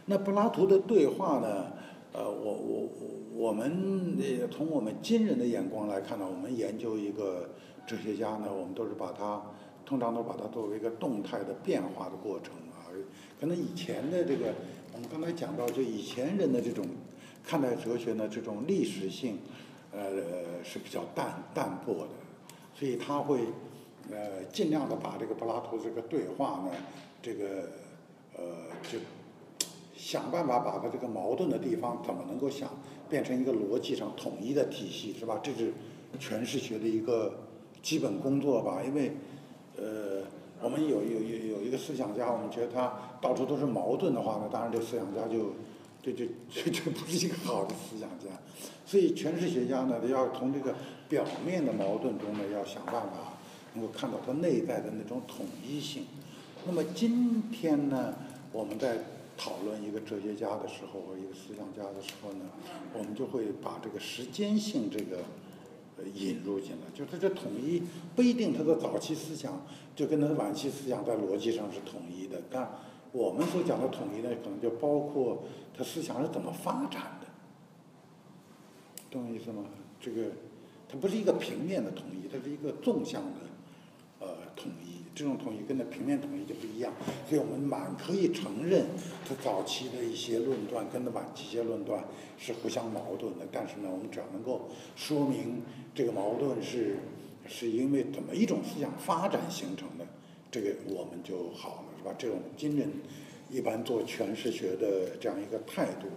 [0.05, 1.73] 那柏拉图的对话呢？
[2.11, 2.89] 呃，我我
[3.35, 4.17] 我们
[4.51, 7.51] 从我们今人的眼光来看呢，我们研究一个
[7.85, 9.43] 哲学家呢，我们都是把他
[9.93, 12.89] 通常都把它作为一个动态的变化的过程啊。
[13.39, 14.55] 可能以前的这个，
[14.93, 16.83] 我们刚才讲到，就以前人的这种
[17.45, 19.37] 看待哲学呢，这种历史性。
[19.95, 22.09] 呃，是比较淡淡薄的，
[22.73, 23.41] 所以他会
[24.09, 26.71] 呃尽量的把这个柏拉图这个对话呢，
[27.21, 27.69] 这个
[28.35, 28.43] 呃
[28.81, 28.97] 就
[29.95, 32.71] 想办法把他这个矛盾的地方怎么能够想
[33.07, 35.39] 变成一个逻辑上统一的体系，是吧？
[35.43, 35.71] 这是
[36.19, 37.31] 诠释学的一个
[37.83, 38.81] 基本工作吧。
[38.83, 39.11] 因为
[39.77, 40.23] 呃，
[40.61, 45.53] 我们有有有有一个思想家，我们觉得他到处都是矛盾的话呢，当然这思想家就
[46.01, 48.29] 就就就就不是一个好的思想家。
[48.85, 50.75] 所以诠释学家呢，要从这个
[51.09, 53.33] 表面的矛盾中呢，要想办法
[53.73, 56.05] 能够看到它内在的那种统一性。
[56.65, 58.13] 那么今天呢，
[58.51, 58.97] 我们在
[59.35, 62.45] 讨论一个哲学家的时候，或一个思想家的时候呢，
[62.93, 65.23] 我们就会把这个时间性这个
[66.13, 67.83] 引入进来，就它这统一
[68.15, 69.65] 不一定他的早期思想
[69.95, 72.69] 就跟他的晚期思想在逻辑上是统一的，但
[73.11, 75.43] 我们所讲的统一呢，可能就包括
[75.77, 77.27] 他思想是怎么发展的。
[79.11, 79.65] 懂我意思吗？
[80.01, 80.31] 这个，
[80.89, 83.39] 它不是一个平面的统一，它是一个纵向的，
[84.19, 85.02] 呃，统一。
[85.15, 86.93] 这种统一跟那平面统一就不一样。
[87.27, 88.85] 所以我们满可以承认，
[89.27, 92.03] 他早期的一些论断跟那晚期一些论断
[92.37, 93.45] 是互相矛盾的。
[93.51, 95.61] 但是呢，我们只要能够说明
[95.93, 96.97] 这个矛盾是
[97.47, 100.05] 是因为怎么一种思想发展形成的，
[100.49, 102.15] 这个我们就好了，是吧？
[102.17, 102.89] 这种今人
[103.49, 106.07] 一般做诠释学的这样一个态度。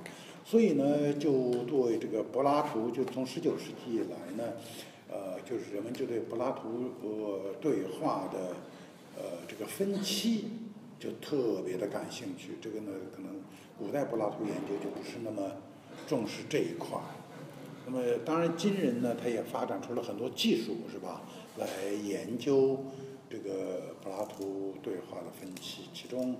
[0.44, 4.52] 所以呢，就对这个柏拉图，就从十九世纪以来呢，
[5.10, 8.54] 呃，就是人们就对柏拉图呃对话的
[9.16, 10.44] 呃这个分期
[10.98, 12.58] 就特别的感兴趣。
[12.60, 13.40] 这个呢，可能
[13.78, 15.50] 古代柏拉图研究就不是那么
[16.06, 16.98] 重视这一块。
[17.86, 21.22] 那么，当然今人呢，他也发展出了很多技术，是吧？
[21.56, 22.84] 来研究
[23.30, 26.36] 这个柏拉图对话的分期，其中。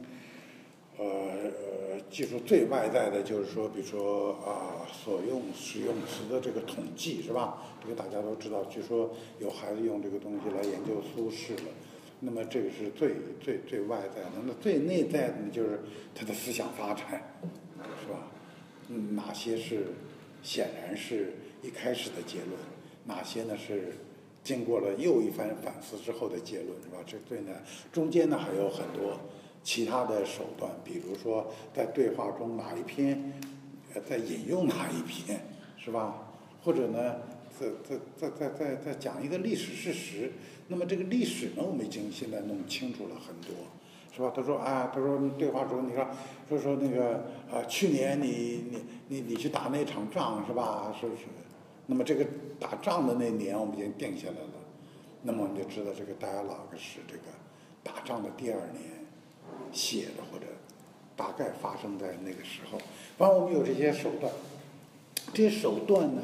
[0.99, 7.63] 呃呃，技术最外在的就是说，比如说啊，所用使用词的这个统计是吧？
[7.83, 8.65] 这个大家都知道。
[8.65, 11.71] 据说有孩子用这个东西来研究苏轼了。
[12.21, 14.31] 那么这个是最最最外在的。
[14.47, 15.81] 那最内在的，就是
[16.15, 17.37] 他的思想发展，
[18.01, 18.31] 是吧？
[18.89, 19.89] 嗯，哪些是
[20.43, 22.53] 显然是一开始的结论？
[23.05, 23.93] 哪些呢是
[24.43, 26.99] 经过了又一番反思之后的结论，是吧？
[27.07, 27.53] 这对呢，
[27.93, 29.21] 中间呢还有很多。
[29.63, 33.33] 其他的手段，比如说在对话中哪一篇，
[34.09, 35.41] 在引用哪一篇，
[35.77, 36.33] 是吧？
[36.63, 37.17] 或者呢，
[37.59, 40.31] 在在在在在在讲一个历史事实。
[40.69, 43.55] 那么这个历史呢，我们已经现在弄清楚了很多，
[44.15, 44.33] 是吧？
[44.35, 46.07] 他说啊，他说对话中，你说
[46.49, 50.95] 说说那个啊，去年你你你你去打那场仗是吧？
[51.01, 51.25] 是是。
[51.87, 52.27] 那么这个
[52.59, 54.51] 打仗的那年，我们已经定下来了。
[55.23, 57.23] 那么我们就知道这个大家哪个是这个
[57.83, 58.97] 打仗的第二年。
[59.73, 60.47] 写的或者
[61.17, 62.79] 大概发生在那个时候，
[63.19, 64.33] 反正我们有这些手段，
[65.35, 66.23] 这些手段呢，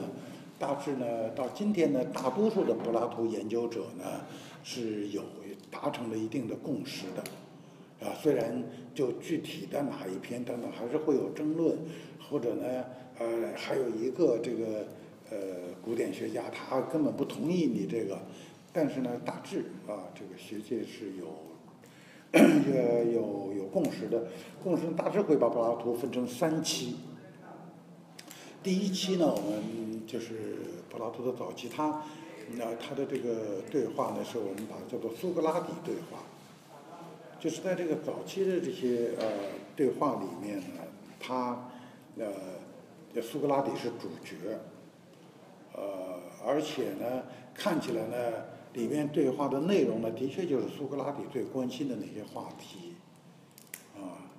[0.62, 4.20] 大致呢到今天呢，大多数的柏拉图研究者呢
[4.62, 5.20] 是有
[5.72, 8.62] 达成了一定的共识的，啊，虽然
[8.94, 11.76] 就具体的哪一篇等等还是会有争论，
[12.30, 12.84] 或者呢，
[13.18, 14.86] 呃，还有一个这个
[15.30, 15.36] 呃
[15.84, 18.16] 古典学家他根本不同意你这个，
[18.72, 21.26] 但是呢，大致啊，这个学界是有。
[22.32, 24.28] 呃，有有共识的，
[24.62, 26.96] 共识大致会把柏拉图分成三期。
[28.62, 30.56] 第一期呢，我们就是
[30.88, 32.02] 柏拉图的早期，他
[32.56, 36.22] 那他的这个对话呢，是我们把它叫做苏格拉底对话，
[37.40, 39.26] 就是在这个早期的这些呃
[39.74, 40.82] 对话里面呢，
[41.18, 41.70] 他
[42.16, 44.60] 呃苏格拉底是主角，
[45.74, 48.44] 呃而且呢看起来呢
[48.74, 52.94] 里面对话的内容呢，的确就是苏格拉底最关心的那些话题，
[53.96, 54.30] 啊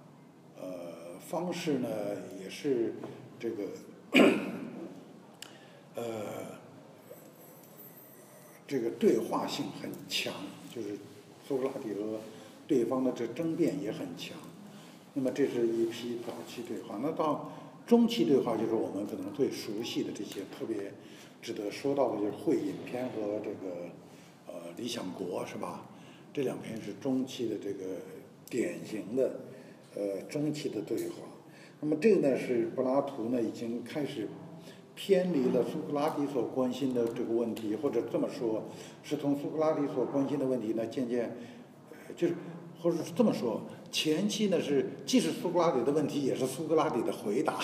[0.57, 1.89] 呃方式呢
[2.41, 2.95] 也是
[3.37, 3.63] 这个
[5.95, 6.03] 呃。
[8.65, 10.33] 这个对话性很强，
[10.73, 10.97] 就是
[11.47, 12.21] 苏格拉底和
[12.65, 14.35] 对方的这争辩也很强。
[15.13, 16.97] 那么这是一批早期对话。
[17.03, 17.51] 那到
[17.85, 20.91] 中期对话，就是我们可能最熟悉的这些特别
[21.39, 23.89] 值得说到的，就是《会影片》和这个
[24.47, 25.85] 呃《理想国》，是吧？
[26.33, 27.97] 这两篇是中期的这个
[28.49, 29.41] 典型的
[29.93, 31.15] 呃中期的对话。
[31.83, 34.29] 那么这个呢，是柏拉图呢已经开始。
[34.95, 38.61] 偏离了苏格拉底所关心的这个问题，或者这么说，
[39.01, 41.35] 是从苏格拉底所关心的问题呢，渐渐，
[42.15, 42.35] 就是，
[42.79, 47.61] 或者是这么说，前期呢是既是苏格拉底的问题，也是苏格拉底的回答，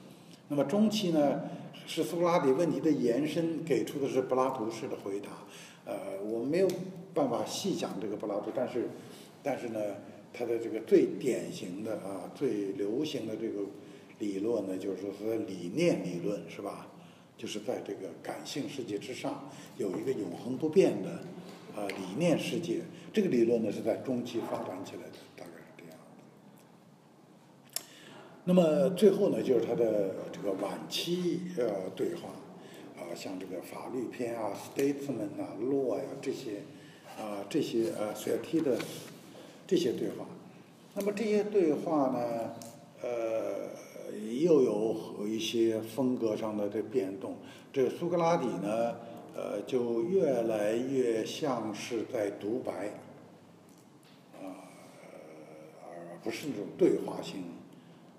[0.48, 1.42] 那么中期呢
[1.86, 5.28] 是苏格拉底问题的延伸，给出的是柏拉图式的回答。
[5.84, 6.68] 呃，我没有
[7.12, 8.88] 办法细讲这个柏拉图，但是，
[9.42, 9.78] 但是呢，
[10.32, 13.62] 他的这个最典型的啊，最流行的这个。
[14.20, 16.88] 理论呢，就是说是理念理论，是吧？
[17.38, 21.10] 就是在这个感性世界之上，有一个永恒不变的，
[21.74, 22.82] 啊，理念世界。
[23.14, 25.96] 这个理论呢，是在中期发展起来的，大概是这样
[27.74, 27.82] 的。
[28.44, 32.28] 那么最后呢，就是他的这个晚期呃对话，
[32.98, 36.58] 啊，像这个法律篇啊、statesman 啊、law 呀这些，
[37.18, 38.76] 啊这些呃选题的
[39.70, 40.26] 这些对话。
[40.94, 42.50] 那么这些对话呢，
[43.02, 43.70] 呃。
[44.40, 47.36] 又有一些风格上的这变动，
[47.72, 48.96] 这苏格拉底呢，
[49.34, 52.88] 呃，就越来越像是在独白，
[54.34, 54.66] 啊，
[55.84, 57.44] 而不是那种对话性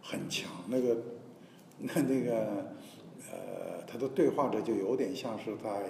[0.02, 0.50] 很强。
[0.68, 0.98] 那个，
[1.78, 2.66] 那那个，
[3.30, 5.84] 呃，他的对话者就有点像是在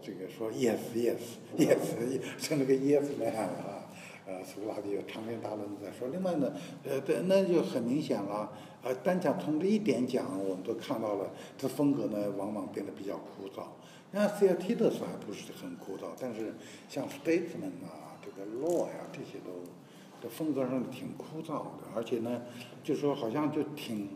[0.00, 1.16] 这个说 yes yes
[1.58, 1.78] yes，
[2.38, 3.81] 像那个 yes man 啊。
[4.26, 6.08] 呃，苏格拉底有长篇大论在说。
[6.08, 6.52] 另外呢，
[6.84, 8.52] 呃，对，那就很明显了。
[8.82, 13.64] 呃，单讲从这一点讲，我们都看到了，这风格呢，往往变得比较枯燥。
[14.12, 16.54] 那塞尔提特斯还不是很枯燥，但是
[16.88, 19.50] 像 statesman 啊，这个 law 呀，这些都，
[20.22, 21.88] 这风格上挺枯燥的。
[21.94, 22.42] 而且呢，
[22.84, 24.08] 就说好像就挺，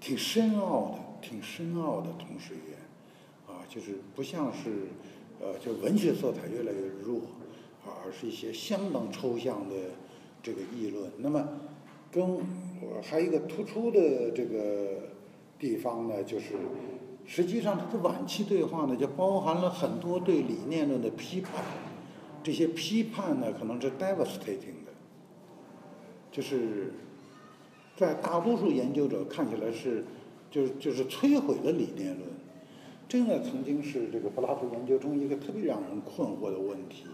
[0.00, 4.88] 挺深奥的，挺深奥的同时也，啊，就是不像是，
[5.40, 7.20] 呃，就文学色彩越来越弱。
[8.04, 9.74] 而是一些相当抽象的
[10.42, 11.10] 这个议论。
[11.18, 11.48] 那么，
[12.10, 12.42] 跟我
[13.02, 15.10] 还有一个突出的这个
[15.58, 16.54] 地方呢，就是
[17.26, 21.64] 实际上它的晚期对话呢，就包含了很多对理念论的批判。
[22.42, 24.92] 这些批判呢，可能是 devastating 的，
[26.30, 26.94] 就是
[27.96, 30.04] 在大多数研究者看起来是，
[30.50, 32.26] 就是就是摧毁了理念论。
[33.08, 37.06] 这个曾经是这个柏拉图研究中一个特别让人困惑的问题。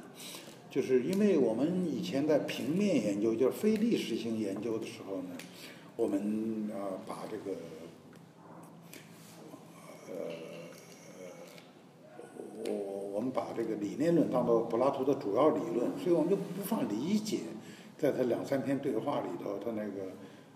[0.74, 5.28] 就是因为我们以前在平面研究，就是非历史性研究的时候呢，
[5.94, 7.56] 我们啊把这个
[10.08, 10.14] 呃
[12.66, 17.38] 我我们把这个理念论当做柏拉图的主要理论，所以我们就不妨理解，
[17.96, 20.10] 在他两三篇对话里头，他那个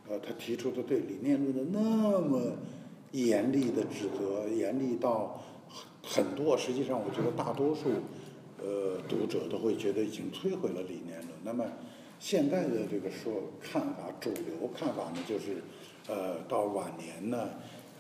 [0.09, 2.57] 呃他提出的对理念论的那么
[3.13, 5.41] 严厉的指责，严厉到
[6.03, 7.83] 很很多，实际上我觉得大多数。
[8.61, 11.31] 呃，读者都会觉得已经摧毁了理念论。
[11.45, 11.65] 那么，
[12.19, 15.63] 现在的这个说看法，主流看法呢，就是，
[16.09, 17.51] 呃，到晚年呢，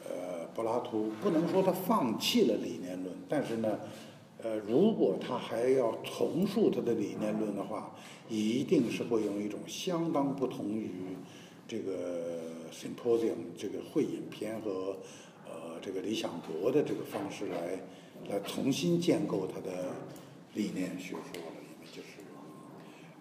[0.04, 3.78] 呃，柏拉图不能说他放弃了理念论，但是呢，
[4.42, 7.94] 呃，如果他还要重述他的理念论的话，
[8.28, 10.90] 一定是会用一种相当不同于
[11.68, 14.96] 这个 symposium 这个会影片和
[15.46, 17.80] 呃这个理想国的这个方式来
[18.28, 19.94] 来重新建构他的。
[20.54, 22.08] 理念学说了，因为就是，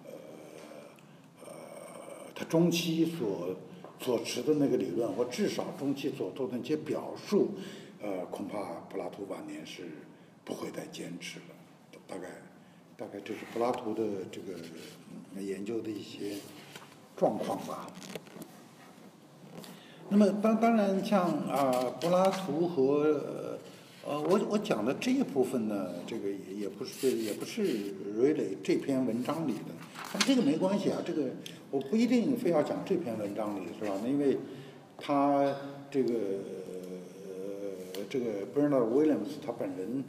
[0.06, 0.12] 呃，
[1.44, 1.50] 呃，
[2.34, 3.56] 他中期所
[4.00, 7.52] 所持的那个理论，或至少中期所做的那些表述，
[8.02, 9.84] 呃，恐怕柏拉图晚年是
[10.44, 11.46] 不会再坚持了。
[12.08, 12.30] 大概，
[12.96, 14.54] 大概这是柏拉图的这个
[15.40, 16.38] 研究的一些
[17.16, 17.88] 状况吧。
[20.10, 23.47] 那么，当当然，像啊，柏拉图和。
[24.08, 29.76] 呃，我我讲的这一部分呢，这个也也不是也不是 really 这篇文章里的，
[30.14, 31.24] 但这个没关系啊，这个
[31.70, 34.00] 我不一定非要讲这篇文章里是吧？
[34.02, 34.38] 那因为，
[34.98, 35.54] 他
[35.92, 36.14] 这个
[37.28, 40.02] 呃这个 Bernard Williams 他本人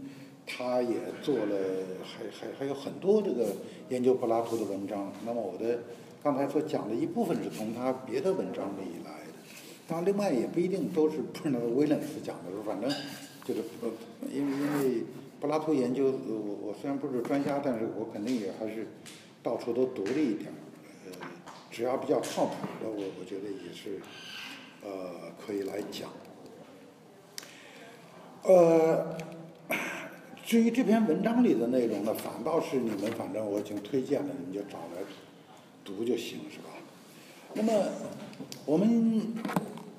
[0.46, 1.56] 他也做了，
[2.04, 3.48] 还还还有很多这个
[3.88, 5.12] 研究柏拉图的文章。
[5.26, 5.80] 那么我的
[6.22, 9.32] 刚才所讲的一部分是从他别的文章里来的，
[9.88, 12.88] 当然另外也不一定都是不是那个威廉斯讲的，反正
[13.48, 13.88] 就是呃，
[14.30, 15.04] 因为因为
[15.40, 18.86] 柏拉图研究，我我虽然不是专家，但是我肯定也还是
[19.42, 20.54] 到处都读了一点儿，
[21.06, 21.26] 呃，
[21.70, 24.02] 只要比较靠谱的，我我觉得也是
[24.84, 26.10] 呃可以来讲。
[28.42, 29.16] 呃，
[30.44, 35.02] 至于这篇文章里的内容呢，反倒是你们反正我已经推荐了，你们就找来
[35.86, 36.68] 读就行，是吧？
[37.54, 37.72] 那么
[38.66, 39.34] 我们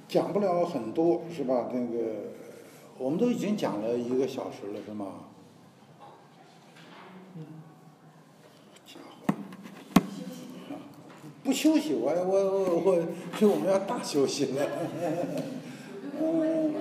[0.08, 1.72] 讲不了很多，是吧？
[1.74, 2.38] 那个
[3.00, 5.08] 我们都已经讲了一个小时了，是吗？
[8.86, 9.34] 家伙，
[11.44, 13.00] 不休息，我我我我，
[13.40, 14.68] 这我们要大休息了。
[16.22, 16.76] 嗯。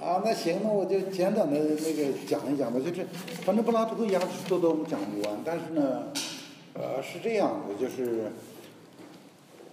[0.00, 2.80] 啊，那行，那我就简短的那个讲一讲吧。
[2.80, 3.06] 就是，
[3.42, 6.04] 反正柏拉图和亚里士多德我们讲不完，但是呢，
[6.72, 8.30] 呃，是这样的，就是，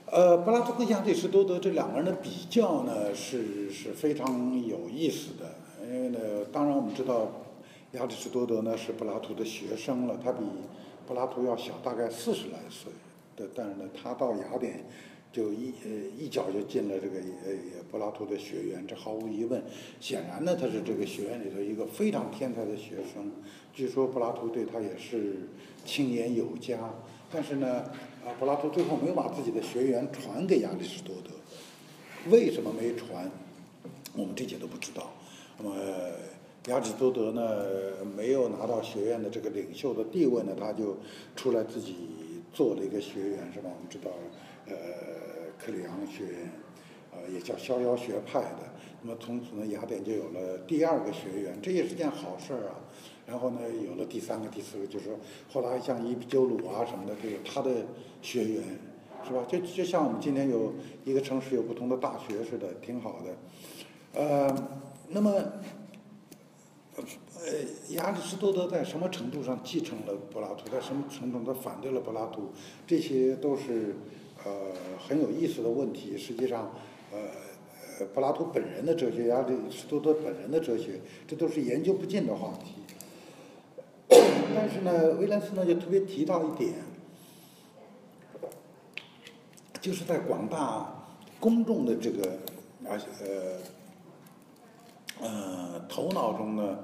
[0.08, 5.55] 呃，柏拉图和亚里士多德这两个人的比较呢，是是非常有意思的。
[5.96, 6.20] 因为呢，
[6.52, 7.32] 当然我们知道，
[7.94, 10.40] 亚里士多德呢是柏拉图的学生了，他比
[11.08, 12.92] 柏拉图要小大概四十来岁
[13.38, 14.84] 的，但是呢，他到雅典。
[15.32, 19.62] 就一呃一脚就进了这个呃柏拉图的学院，这毫无疑问。
[20.00, 23.30] 显然呢，他是这个学院里头一个非常天才的学生。
[23.74, 25.50] 据说柏拉图对他也是
[25.84, 26.80] 青言有加。
[27.30, 27.84] 但是呢，
[28.24, 31.32] 啊，柏拉图最后没有把自己的学员传给亚里士多德。
[32.30, 33.30] 为什么没传？
[34.16, 35.12] 我们这些都不知道。
[35.58, 35.76] 那么
[36.68, 37.66] 亚里多德呢，
[38.16, 40.98] 没有拿到学院的这个领袖的地位呢，他就
[41.36, 41.96] 出来自己
[42.54, 43.70] 做了一个学员，是吧？
[43.74, 44.12] 我们知道，
[44.68, 44.76] 呃。
[45.58, 46.52] 克里昂学院，
[47.12, 48.60] 呃，也叫逍遥学派的。
[49.02, 52.76] 那么从此呢，雅典就有了第二个学院，这也是件好事儿啊。
[53.26, 55.18] 然后呢，有了第三个、第四个，就是说
[55.50, 57.86] 后来像伊比鸠鲁啊什么的，这个他的
[58.22, 58.64] 学员，
[59.26, 59.44] 是吧？
[59.48, 60.74] 就就像我们今天有
[61.06, 64.22] 一个城市有不同的大学似的，挺好的。
[64.22, 64.56] 呃，
[65.10, 65.32] 那么，
[66.96, 67.04] 呃，
[67.90, 70.70] 亚里士多德在什么程度上继承了柏拉图？
[70.72, 72.52] 在什么程度上反对了柏拉图？
[72.88, 73.96] 这些都是。
[74.44, 74.52] 呃，
[75.00, 76.16] 很有意思的问题。
[76.16, 76.72] 实际上，
[77.12, 82.76] 呃，柏拉图本人的哲学，亚里士多德本人的哲学，这都是研究不尽的话题。
[84.54, 86.76] 但是呢，威廉斯呢就特别提到一点，
[89.82, 91.08] 就是在广大
[91.40, 92.38] 公众的这个
[92.88, 93.58] 而且呃
[95.22, 96.80] 呃头脑中呢，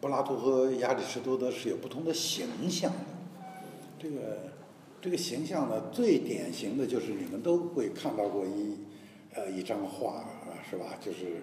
[0.00, 2.98] 柏拉图和亚里士多德是有不同的形象的。
[3.98, 4.54] 这个。
[4.98, 8.76] 这个形象呢，最典型的就是你们都会看到过一，
[9.34, 10.24] 呃，一张画，
[10.68, 10.98] 是吧？
[11.00, 11.42] 就是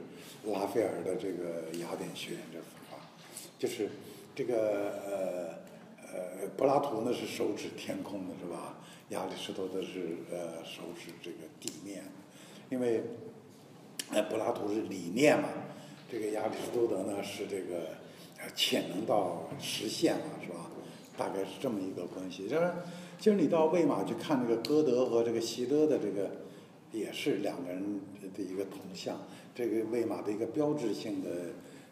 [0.51, 2.97] 拉斐尔的这个雅典学院这幅画，
[3.57, 3.87] 就是
[4.35, 8.79] 这个呃呃，柏拉图呢是手指天空的，是吧？
[9.09, 12.03] 亚里士多德是呃手指这个地面，
[12.69, 13.03] 因为
[14.11, 15.47] 呃柏拉图是理念嘛，
[16.14, 17.88] 这个亚里士多德呢是这个
[18.53, 20.70] 潜能到实现嘛，是吧？
[21.18, 22.72] 大概是这么一个关系，就是。
[23.18, 26.30] 其实你到魏玛去看这个歌德和这个希勒的这个，
[26.91, 27.99] 也是两个人
[28.36, 29.18] 的一个铜像，
[29.55, 31.30] 这个魏玛的一个标志性的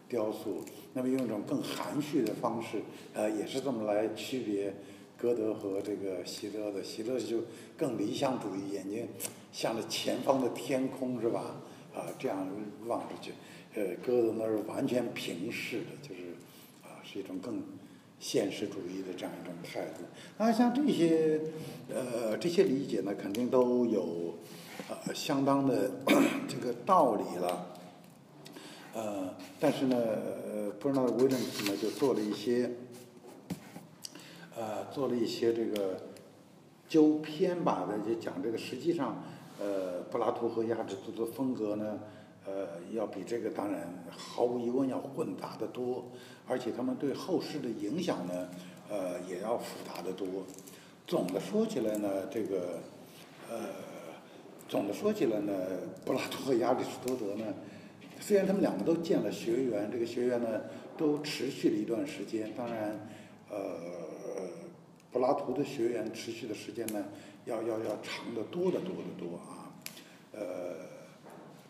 [0.08, 0.64] 雕塑。
[0.94, 2.84] 那么用一种更含蓄的方式，
[3.16, 4.72] 呃，也是这么来区别
[5.18, 6.84] 歌德和这个希勒的。
[6.84, 7.40] 希勒就
[7.76, 9.08] 更理想主义，眼睛
[9.52, 11.56] 向着前方的天空，是吧？
[11.96, 12.48] 啊，这样
[12.86, 13.32] 望出去。
[13.76, 16.22] 呃，歌德那是完全平视的，就是
[16.84, 17.62] 啊，是一种更。
[18.24, 20.04] 现实主义的这样一种态度，
[20.38, 21.42] 那像这些，
[21.90, 24.36] 呃，这些理解呢，肯定都有，
[24.88, 25.90] 呃，相当的
[26.48, 27.66] 这个道理了，
[28.94, 32.70] 呃，但是呢，呃，不知道威廉斯呢就做了一些，
[34.56, 36.00] 呃，做了一些这个
[36.88, 39.24] 纠偏吧的，就讲这个实际上，
[39.60, 42.00] 呃，柏拉图和亚里士多德风格呢。
[42.44, 46.10] 呃，要比这个当然毫无疑问要混杂的多，
[46.48, 48.50] 而且他们对后世的影响呢，
[48.90, 50.28] 呃，也要复杂的多。
[51.06, 52.80] 总的说起来呢，这个，
[53.48, 53.60] 呃，
[54.68, 55.54] 总的说起来呢，
[56.04, 57.46] 柏拉图和亚里士多德呢，
[58.20, 60.62] 虽然他们两个都建了学员，这个学员呢
[60.98, 63.08] 都持续了一段时间，当然，
[63.52, 63.58] 呃，
[65.12, 67.06] 柏拉图的学员持续的时间呢，
[67.46, 69.70] 要要要长得多得多得多啊，
[70.34, 70.91] 呃。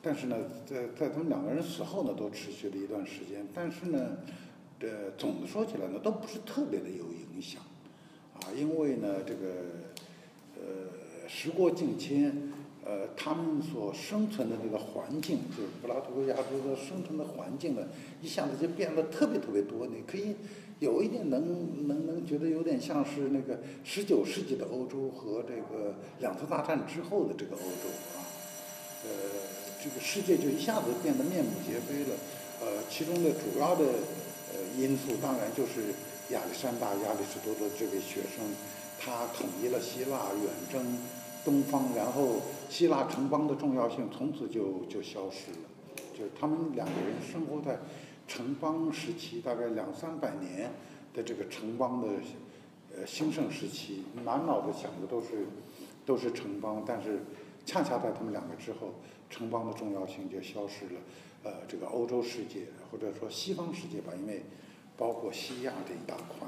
[0.02, 3.48] 但是呢，在在他们两个人死后呢，都持续了一段时间。
[3.54, 4.18] 但是呢，
[4.80, 7.62] 呃，总的说起来呢，都不是特别的有影响，
[8.34, 9.48] 啊，因为呢，这个，
[10.56, 12.52] 呃，时过境迁，
[12.84, 17.84] 呃，他们所生存的这个环境，就是柏拉图和亚里士多德生存的环境呢，
[18.22, 19.86] 一下子就变得特别特别多。
[19.86, 20.36] 你可以
[20.80, 27.88] 有一点能能能觉得有点像是那个十九世纪的欧洲和这个两次大战之后的这个欧洲
[28.18, 28.26] 啊，
[29.06, 29.10] 呃，
[29.84, 32.16] 这个世界就一下子变得面目皆非了。
[32.62, 33.84] 呃，其中的主要的
[34.54, 35.92] 呃因素当然就是
[36.30, 38.46] 亚历山大亚里士多德这位学生，
[39.00, 40.98] 他统一了希腊，远征
[41.44, 45.68] 东方，然后希腊城邦的重要性从此就就消失了。
[46.14, 47.80] 就是他们两个人生活在
[48.28, 50.72] 城邦时期，大概两三百年
[51.16, 52.08] 的这个城邦的
[52.96, 55.48] 呃兴盛时期，满脑子想的都是
[56.06, 57.22] 都是城邦，但是
[57.66, 58.94] 恰恰在他们两个之后，
[59.32, 61.02] 城邦的重要性就消失了。
[61.44, 64.44] 呃，这个欧洲世界或者说西方世界吧，因为
[64.96, 66.48] 包括西亚这一大块，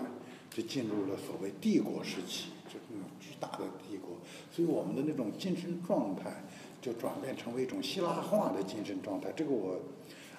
[0.52, 4.18] 就进入了所谓帝国时期，就那种巨大的帝国，
[4.52, 6.44] 所以我们的那种精神状态
[6.80, 9.32] 就转变成为一种希腊化的精神状态。
[9.36, 9.80] 这个我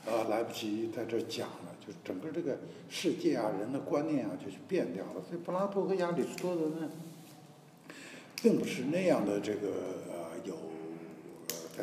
[0.06, 5.24] 呃来不及在这讲了，就是整个这个世界啊，人的观念啊，就是变掉了。
[5.28, 6.88] 所以柏拉图和亚里士多德呢，
[8.40, 9.68] 并不是那样的这个
[10.12, 10.23] 呃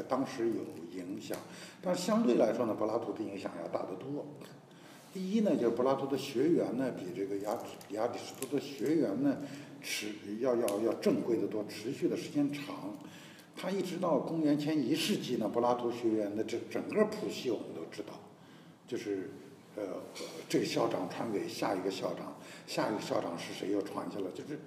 [0.03, 1.37] 当时有影响。
[1.81, 4.25] 但相对来说呢，柏拉图的影响要大得多。
[5.13, 7.57] 第一呢，就是柏拉图的学员呢，比这个亚
[7.89, 9.37] 亚里士多德学员呢，
[9.81, 10.07] 持
[10.39, 12.97] 要要要正规的多，持续的时间长。
[13.53, 18.13] 他一直到公元前一世纪呢，柏拉图学员的这整个谱系我们都知道，
[18.87, 19.29] 就是
[19.75, 19.83] 呃
[20.47, 22.33] 这个校长传给下一个校长，
[22.65, 24.57] 下一个校长是谁又传下来，就是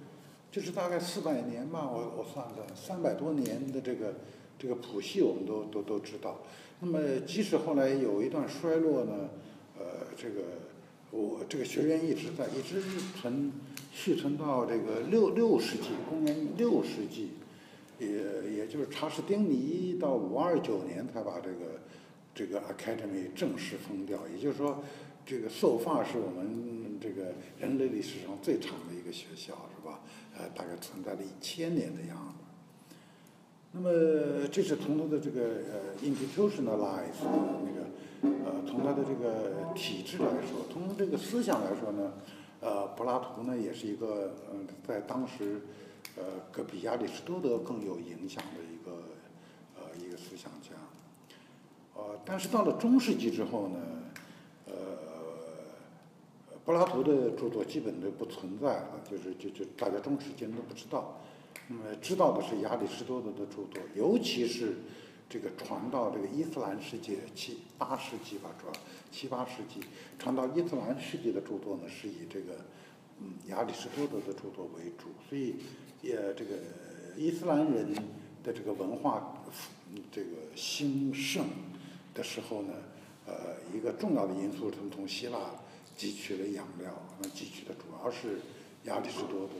[0.52, 4.14] 就是大概四百年吧，我我算算三百多年的这个
[4.58, 6.40] 这个谱系我们都都都知道。
[6.80, 9.30] 那么，即使后来有一段衰落呢，
[9.78, 10.40] 呃，这个
[11.10, 12.82] 我这个学院一直在，一直
[13.20, 13.52] 存
[13.92, 17.30] 续存到这个六六世纪，公元六世纪，
[17.98, 21.80] 也也就是查士丁尼到五二九年才把这个
[22.34, 24.18] 这个 Academy 正式封掉。
[24.28, 24.82] 也就是说，
[25.24, 30.00] 这个受发是我们这个人类历史上最长的一个学校，是吧？
[30.36, 32.43] 呃，大概存在了一千年的样子。
[33.76, 33.90] 那么，
[34.52, 37.26] 这是从他的这个呃 institutionalized
[37.64, 37.82] 那个
[38.46, 42.12] 呃，从他的这个体制来说，从这个思想来说呢，
[42.60, 45.60] 呃，柏拉图呢也是一个嗯，在当时
[46.16, 46.22] 呃，
[46.52, 48.92] 可比亚里士多德更有影响的一个
[49.74, 50.70] 呃一个思想家。
[51.96, 53.78] 呃，但是到了中世纪之后呢，
[54.66, 54.72] 呃，
[56.64, 61.20] 柏拉图的著作基本都不存在了，就是就就大家中世纪人都不知道。
[61.68, 64.76] 那么知道的是亚里士多德的著作，尤其是
[65.28, 68.72] 这个传到这个伊斯兰世界七八世纪吧，主要
[69.10, 69.80] 七八世纪
[70.18, 72.56] 传到伊斯兰世界的著作呢，是以这个
[73.20, 75.56] 嗯亚里士多德的著作为主，所以
[76.02, 76.58] 也这个
[77.16, 77.94] 伊斯兰人
[78.42, 79.42] 的这个文化
[80.12, 81.46] 这个兴盛
[82.12, 82.74] 的时候呢，
[83.26, 85.38] 呃，一个重要的因素，他们从希腊
[85.96, 88.40] 汲取了养料，那汲取的主要是
[88.84, 89.54] 亚里士多德。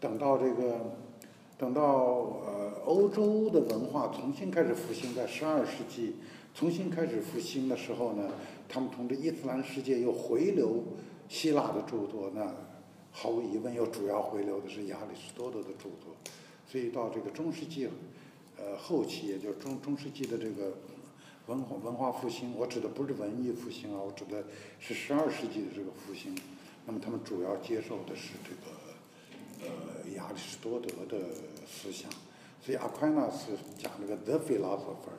[0.00, 0.96] 等到这个，
[1.58, 6.16] 等到呃欧洲的文化重新开始复兴，在十二世纪
[6.54, 8.30] 重新开始复兴的时候呢，
[8.66, 10.82] 他们从这伊斯兰世界又回流
[11.28, 12.50] 希腊的著作，那
[13.12, 16.16] 毫无疑问又主要回流的是亚里士多德的著作，
[16.66, 17.86] 所以到这个中世纪，
[18.56, 20.72] 呃后期，也就是中中世纪的这个
[21.46, 24.44] 文化文化复兴，我指的不是文艺复兴啊，我指的
[24.78, 26.34] 是十二世纪的这个复兴，
[26.86, 28.89] 那么他们主要接受的是这个。
[29.62, 31.26] 呃，亚里士多德的
[31.66, 32.10] 思想，
[32.60, 35.18] 所以阿奎那斯讲那个 the philosopher，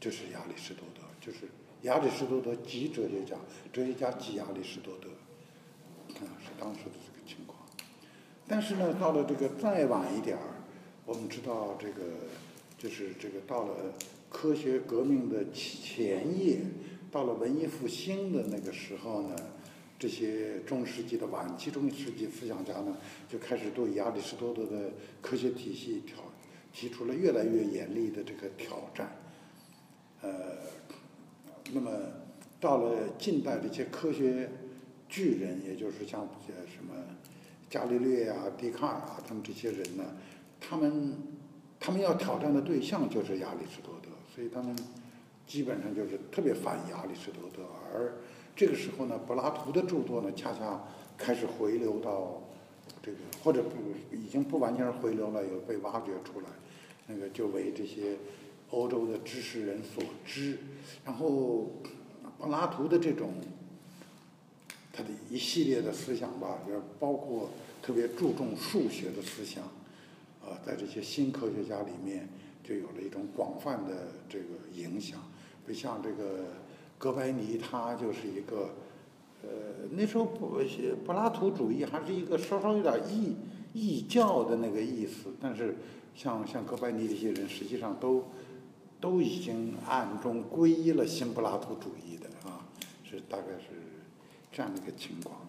[0.00, 1.48] 就是亚里士多德，就是
[1.82, 3.36] 亚里士多德即哲学家，
[3.72, 5.08] 哲学家即亚里士多德，
[6.24, 7.58] 啊，是当时的这个情况。
[8.48, 10.64] 但是呢，到了这个再晚一点儿，
[11.04, 12.02] 我们知道这个
[12.78, 13.94] 就是这个到了
[14.28, 16.60] 科学革命的前夜，
[17.10, 19.36] 到了文艺复兴的那个时候呢。
[20.00, 22.96] 这些中世纪的晚期中世纪思想家呢，
[23.28, 24.90] 就开始对亚里士多德的
[25.20, 26.16] 科学体系挑
[26.72, 29.14] 提出了越来越严厉的这个挑战。
[30.22, 30.56] 呃，
[31.74, 31.90] 那么
[32.58, 34.50] 到了近代，这些科学
[35.06, 36.94] 巨人，也就是像些什么
[37.68, 40.16] 伽利略啊、笛卡尔啊，他们这些人呢，
[40.58, 41.14] 他们
[41.78, 44.74] 他们要挑战的对象就是亚里士多德，所以他们
[45.46, 48.14] 基本上就是特别反亚里士多德，而。
[48.60, 50.84] 这个时候呢，柏拉图的著作呢，恰恰
[51.16, 52.42] 开始回流到
[53.02, 53.70] 这个，或者不
[54.14, 56.46] 已经不完全是回流了，有被挖掘出来，
[57.06, 58.18] 那个就为这些
[58.68, 60.58] 欧洲的知识人所知。
[61.06, 61.70] 然后，
[62.36, 63.32] 柏拉图的这种
[64.92, 67.48] 他的一系列的思想吧，也包括
[67.80, 69.64] 特别注重数学的思想，
[70.44, 72.28] 啊，在这些新科学家里面
[72.62, 75.18] 就有了一种广泛的这个影响，
[75.64, 76.44] 不像这个。
[77.00, 78.68] 哥白尼他就是一个，
[79.42, 79.48] 呃，
[79.92, 80.60] 那时候柏
[81.02, 83.34] 柏拉图主义还是一个稍稍有点异
[83.72, 85.76] 异教的那个意思，但是
[86.14, 88.24] 像像哥白尼这些人，实际上都
[89.00, 92.68] 都已经暗中皈依了新柏拉图主义的啊，
[93.02, 93.70] 是大概是
[94.52, 95.40] 这样的一个情况。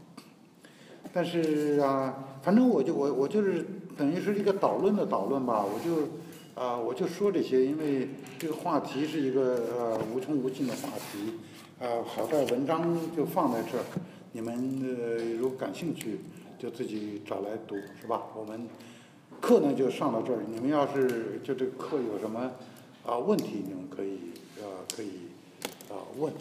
[1.11, 3.65] 但是啊，反正我就我我就是
[3.97, 6.07] 等于是一个导论的导论吧，我就
[6.55, 11.33] 啊我就说这些，因为这个话题是一个呃无穷无尽的话题，
[11.79, 13.83] 啊好在文章就放在这儿，
[14.33, 16.19] 你们呃如果感兴趣
[16.59, 18.21] 就自己找来读是吧？
[18.35, 18.67] 我们
[19.39, 22.51] 课呢就上到这儿，你们要是就这个课有什么
[23.05, 24.15] 啊问题，你们可以
[24.61, 25.09] 啊可以
[25.89, 26.31] 啊问。